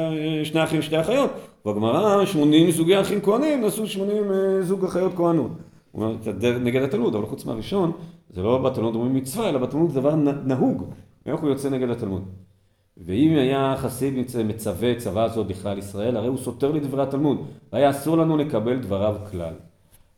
[0.45, 1.31] שני אחים, שתי אחיות.
[1.67, 5.51] בגמרא שמונים זוגי אחים כהנים נשאו שמונים אה, זוג אחיות כהנות.
[5.93, 7.93] הוא אומר, זה נגד התלמוד, אבל חוץ מהראשון,
[8.31, 10.85] זה לא בתלמוד אומרים מצווה, אלא בתלמוד זה דבר נהוג.
[11.27, 12.23] איך הוא יוצא נגד התלמוד?
[12.97, 17.39] ואם היה חסיד מצווה צבא הזאת בכלל ישראל, הרי הוא סותר לדברי התלמוד,
[17.73, 19.55] והיה אסור לנו לקבל דבריו כלל.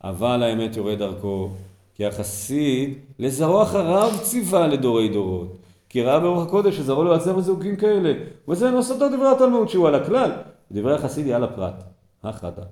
[0.05, 1.49] אבל האמת יורד דרכו,
[1.95, 5.57] כי החסיד לזרוע אחריו ציווה לדורי דורות.
[5.89, 8.13] כי ראה ברוח הקודש שזרעו לו עצר זוגים כאלה,
[8.49, 10.31] וזה נוסדו דברי התלמוד שהוא על הכלל.
[10.73, 11.85] דברי החסיד היא על הפרט,
[12.23, 12.63] החדה.
[12.63, 12.67] אה,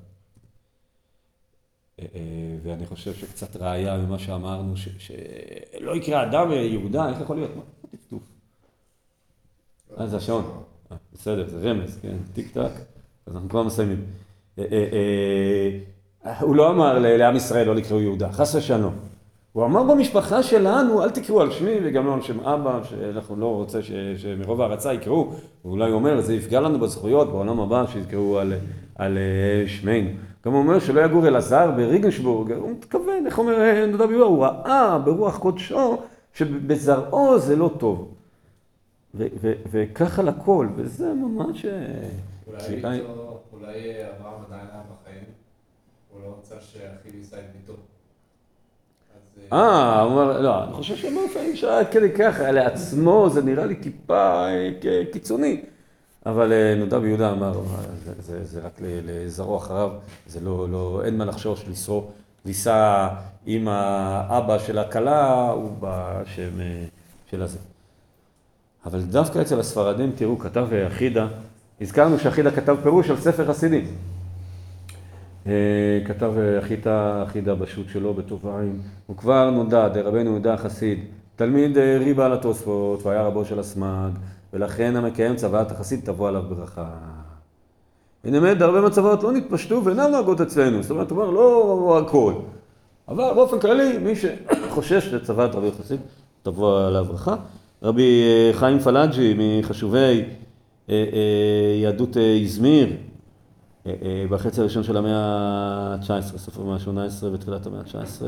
[2.14, 2.20] אה,
[2.62, 7.57] ואני חושב שקצת ראיה ממה שאמרנו, שלא יקרה אדם יהודה, איך יכול להיות?
[7.57, 8.22] מה טפטוף?
[10.01, 10.62] אה, זה השעון.
[10.92, 12.72] אה, בסדר, זה רמז, כן, טיק טק,
[13.26, 14.05] אז אנחנו כבר מסיימים.
[16.40, 18.94] הוא לא אמר לעם ישראל לא לקראו יהודה, חס ושלום.
[19.59, 23.46] הוא אמר במשפחה שלנו, אל תקראו על שמי וגם לא על שם אבא, שאנחנו לא
[23.46, 23.78] רוצה
[24.16, 25.32] שמרוב הערצה יקראו,
[25.64, 28.52] ואולי הוא אומר, זה יפגע לנו בזכויות בעולם הבא, שיזכרו על,
[28.94, 29.18] על
[29.66, 30.11] שמנו.
[30.44, 34.98] גם הוא אומר שלא יגור אלעזר בריגנשבורג, הוא מתכוון, איך אומר נדב יהודה, הוא ראה
[34.98, 35.96] ברוח קודשו
[36.34, 38.14] שבזרעו זה לא טוב.
[39.70, 41.64] וככה לכל, וזה ממש...
[43.52, 45.24] אולי אברהם עדיין היה בחיים,
[46.12, 47.74] הוא לא רצה שאחיו יישא את ביתו.
[49.52, 54.46] אה, אומר, לא, אני חושב שאמר פעמים שהיה כדי ככה, לעצמו זה נראה לי טיפה
[55.12, 55.60] קיצוני.
[56.26, 57.60] אבל נודע ביהודה אמר,
[58.42, 59.90] זה רק לזרוע אחריו,
[60.26, 61.64] זה לא, לא, אין מה לחשוש,
[62.44, 63.08] לישא
[63.46, 66.50] עם האבא של הכלה, הוא בשם
[67.30, 67.58] של הזה.
[68.86, 71.26] אבל דווקא אצל הספרדים, תראו, כתב אחידה,
[71.80, 73.84] הזכרנו שאחידה כתב פירוש על ספר חסידים.
[76.05, 80.99] כתב אחידה, אחידה בשו"ת שלו בטובעים, הוא כבר נודע, דרבנו יהודה החסיד,
[81.36, 84.11] תלמיד ריבה על התוספות, והיה רבו של הסמ"ג,
[84.53, 86.88] ולכן המקיים צוואת החסיד תבוא עליו ברכה.
[88.24, 92.32] ונאמת, הרבה מצוות לא נתפשטו ואינן נוהגות אצלנו, זאת אומרת, הוא אומר, לא הכל.
[93.09, 96.01] אבל באופן כללי, מי שחושש לצוואת רבי החסיד,
[96.42, 97.34] תבוא עליו ברכה.
[97.82, 98.22] רבי
[98.53, 100.24] חיים פלאג'י מחשובי
[101.82, 102.88] יהדות איזמיר,
[104.31, 108.22] בחצי הראשון של המאה ה-19, סוף המאה ה-18 ותחילת המאה ה-19,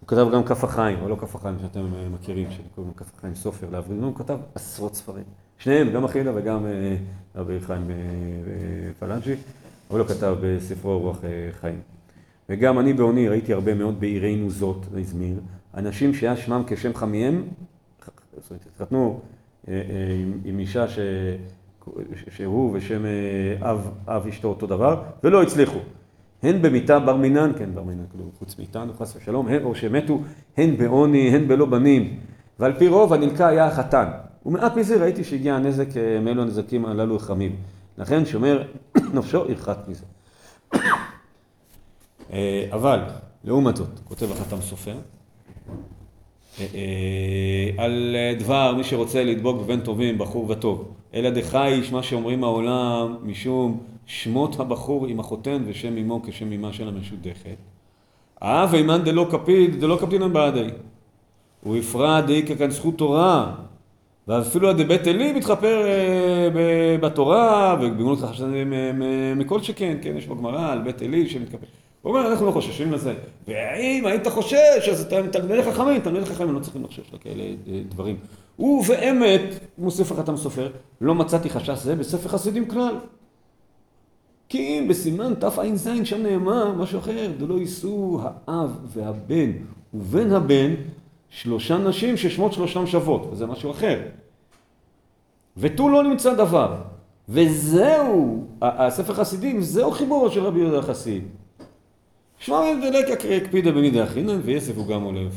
[0.00, 3.34] הוא כתב גם כף החיים, או לא כף החיים שאתם מכירים, שקוראים לו כף החיים
[3.34, 5.24] סופר להבריא, הוא כתב עשרות ספרים.
[5.58, 6.66] שניהם, גם אחילה וגם
[7.36, 7.90] רבי חיים
[8.98, 9.34] פלאג'י,
[9.90, 11.18] אבל לא כתב בספרו רוח
[11.60, 11.80] חיים.
[12.48, 15.36] וגם אני בעוני ראיתי הרבה מאוד בעירנו זאת, איזמיר,
[15.74, 17.44] אנשים שהיה שמם כשם חמיהם,
[18.36, 19.20] זאת אומרת, התחתנו
[20.44, 20.98] עם אישה ש...
[22.36, 23.02] שהוא ושם
[23.60, 25.78] אב, אב אשתו אותו דבר, ולא הצליחו.
[26.42, 30.20] הן במיתה בר מינן, כן בר מינן, כאילו חוץ מאיתנו, חס ושלום, הן או שמתו,
[30.56, 32.18] הן בעוני, הן בלא בנים.
[32.58, 34.10] ועל פי רוב הנלקה היה החתן.
[34.46, 35.88] ומעט מזה ראיתי שהגיע הנזק
[36.22, 37.56] מאלו הנזקים הללו החמים.
[37.98, 38.62] לכן שומר
[39.14, 40.04] נפשו ירחק מזה.
[42.76, 43.00] אבל,
[43.44, 44.94] לעומת זאת, כותב החתם סופר,
[47.78, 50.88] על דבר מי שרוצה לדבוק בבן טובים, בחור וטוב.
[51.14, 56.88] אלא דחייש, מה שאומרים העולם, משום שמות הבחור עם החותן ושם אמו כשם אמה של
[56.88, 57.56] המשודכת.
[58.42, 60.68] אב אימן דלא קפיד, דלא קפדינן בעדי.
[61.66, 63.54] ובפרט דאיכא כאן זכות תורה,
[64.28, 65.82] ואפילו עד בית עלי מתחפר
[67.00, 68.44] בתורה, ובגמול ככה
[69.36, 71.66] מכל שכן, כן, יש בגמרא על בית עלי שמתכפר.
[72.02, 73.14] הוא אומר, אנחנו לא חוששים לזה.
[73.48, 77.44] ואם היית חושש, אז אתה תלמידי חכמים, תלמידי חכמים לא צריכים לחשוש לכאלה
[77.88, 78.16] דברים.
[78.58, 79.40] ובאמת,
[79.78, 82.94] מוסיף החתם סופר, לא מצאתי חשש זה בספר חסידים כלל.
[84.48, 89.50] כי אם בסימן תע"ז שם נאמר משהו אחר, דלא יישאו האב והבן
[89.94, 90.74] ובן הבן
[91.30, 94.00] שלושה נשים ששמות שלושתם שוות, וזה משהו אחר.
[95.56, 96.76] ותו לא נמצא דבר.
[97.28, 101.24] וזהו, הספר חסידים, זהו חיבורו של רבי יהודה החסיד.
[102.44, 103.06] שמע דלק
[103.42, 105.32] הקפידה במידי אחינן ויסף הוא גם עולף.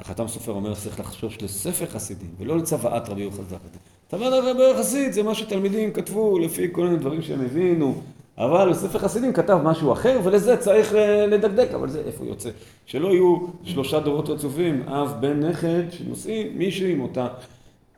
[0.00, 3.78] החתם סופר אומר שצריך לחשוש לספר חסידים ולא לצוואת רבי יוחד זכת.
[4.08, 7.94] טבעת רבי חסיד זה מה שתלמידים כתבו לפי כל מיני דברים שהם הבינו,
[8.38, 12.50] אבל ספר חסידים כתב משהו אחר, ולזה צריך אה, לדקדק, אבל זה איפה יוצא?
[12.86, 17.28] שלא יהיו שלושה דורות רצופים, אב, בן, נכד, שנושאים מישהו עם אותה,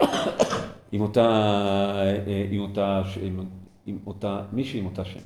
[0.93, 1.27] עם אותה,
[2.27, 3.03] אה, עם אותה,
[3.87, 5.21] עם אותה, מישהו עם אותה שם.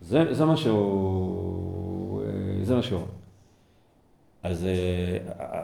[0.00, 3.02] זה, זה מה שהוא, אה, זה מה שהוא.
[4.42, 5.18] אז אה,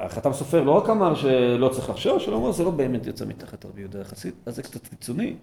[0.05, 3.65] החתם סופר לא רק אמר שלא צריך לחשוש, אלא אמר זה לא באמת יוצא מתחת
[3.65, 5.37] רבי יהודה יחסית, אז זה קצת קיצוני.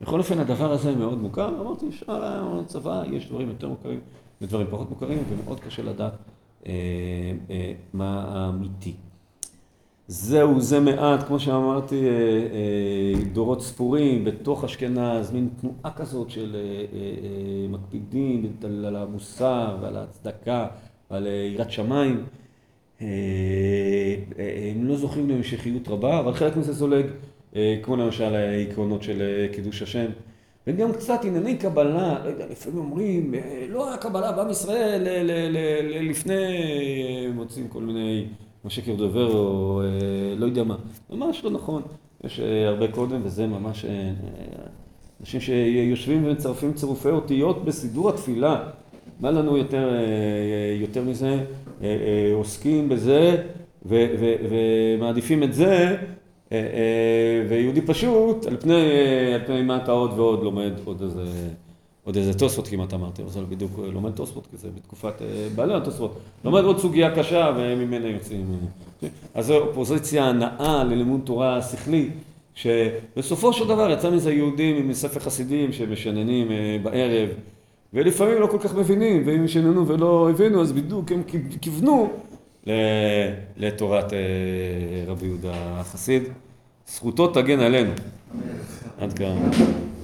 [0.00, 4.00] בכל אופן הדבר הזה מאוד מוכר, אמרתי שאר הצבא יש דברים יותר מוכרים
[4.40, 6.12] ודברים פחות מוכרים ומאוד קשה לדעת
[6.66, 6.72] אה,
[7.50, 8.94] אה, מה האמיתי.
[10.08, 16.56] זהו, זה מעט, כמו שאמרתי, אה, אה, דורות ספורים בתוך אשכנז, מין תנועה כזאת של
[16.56, 20.66] אה, מקפידים על המוסר ועל ההצדקה
[21.10, 22.24] ועל יראת שמיים.
[23.00, 23.06] הם
[24.84, 27.06] לא זוכים להמשכיות רבה, אבל חלק מזה זולג,
[27.82, 30.06] כמו למשל העקרונות של קידוש השם.
[30.66, 33.34] וגם קצת ענייני קבלה, לא יודע, לפעמים אומרים,
[33.68, 35.08] לא היה קבלה בעם ישראל
[36.10, 36.36] לפני,
[37.34, 38.26] מוצאים כל מיני,
[38.70, 40.76] שקר דובר או אה, לא יודע מה.
[41.10, 41.82] ממש לא נכון,
[42.24, 44.12] יש אה, הרבה קודם וזה ממש, אה,
[45.20, 48.68] אנשים שיושבים ומצרפים צירופי אותיות בסידור התפילה.
[49.20, 49.90] מה לנו יותר,
[50.80, 51.44] יותר מזה?
[52.34, 53.42] עוסקים בזה
[53.86, 55.96] ומעדיפים את זה
[57.48, 58.82] ויהודי פשוט על פני,
[59.34, 61.22] על פני מה אתה עוד ועוד לומד עוד איזה,
[62.06, 65.22] עוד איזה תוספות כמעט אמרתי, אבל זה לא בדיוק אה, לומד תוספות כי זה בתקופת
[65.22, 66.18] אה, בעלי התוספות.
[66.44, 68.56] לומד עוד סוגיה קשה וממנה יוצאים.
[69.34, 72.10] אז זו אופוזיציה הנאה ללימוד תורה שכלי,
[72.54, 77.28] שבסופו של דבר יצא מזה יהודים עם ספר חסידים שמשננים אה, בערב
[77.92, 81.22] ולפעמים לא כל כך מבינים, ואם ישננו ולא הבינו, אז בדיוק הם
[81.60, 82.10] כיוונו
[83.56, 84.12] לתורת
[85.06, 86.22] רבי יהודה החסיד.
[86.88, 87.92] זכותו תגן עלינו.
[88.98, 89.50] עד כאן.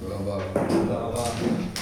[0.01, 0.67] תודה רבה.
[0.69, 1.72] תודה רבה.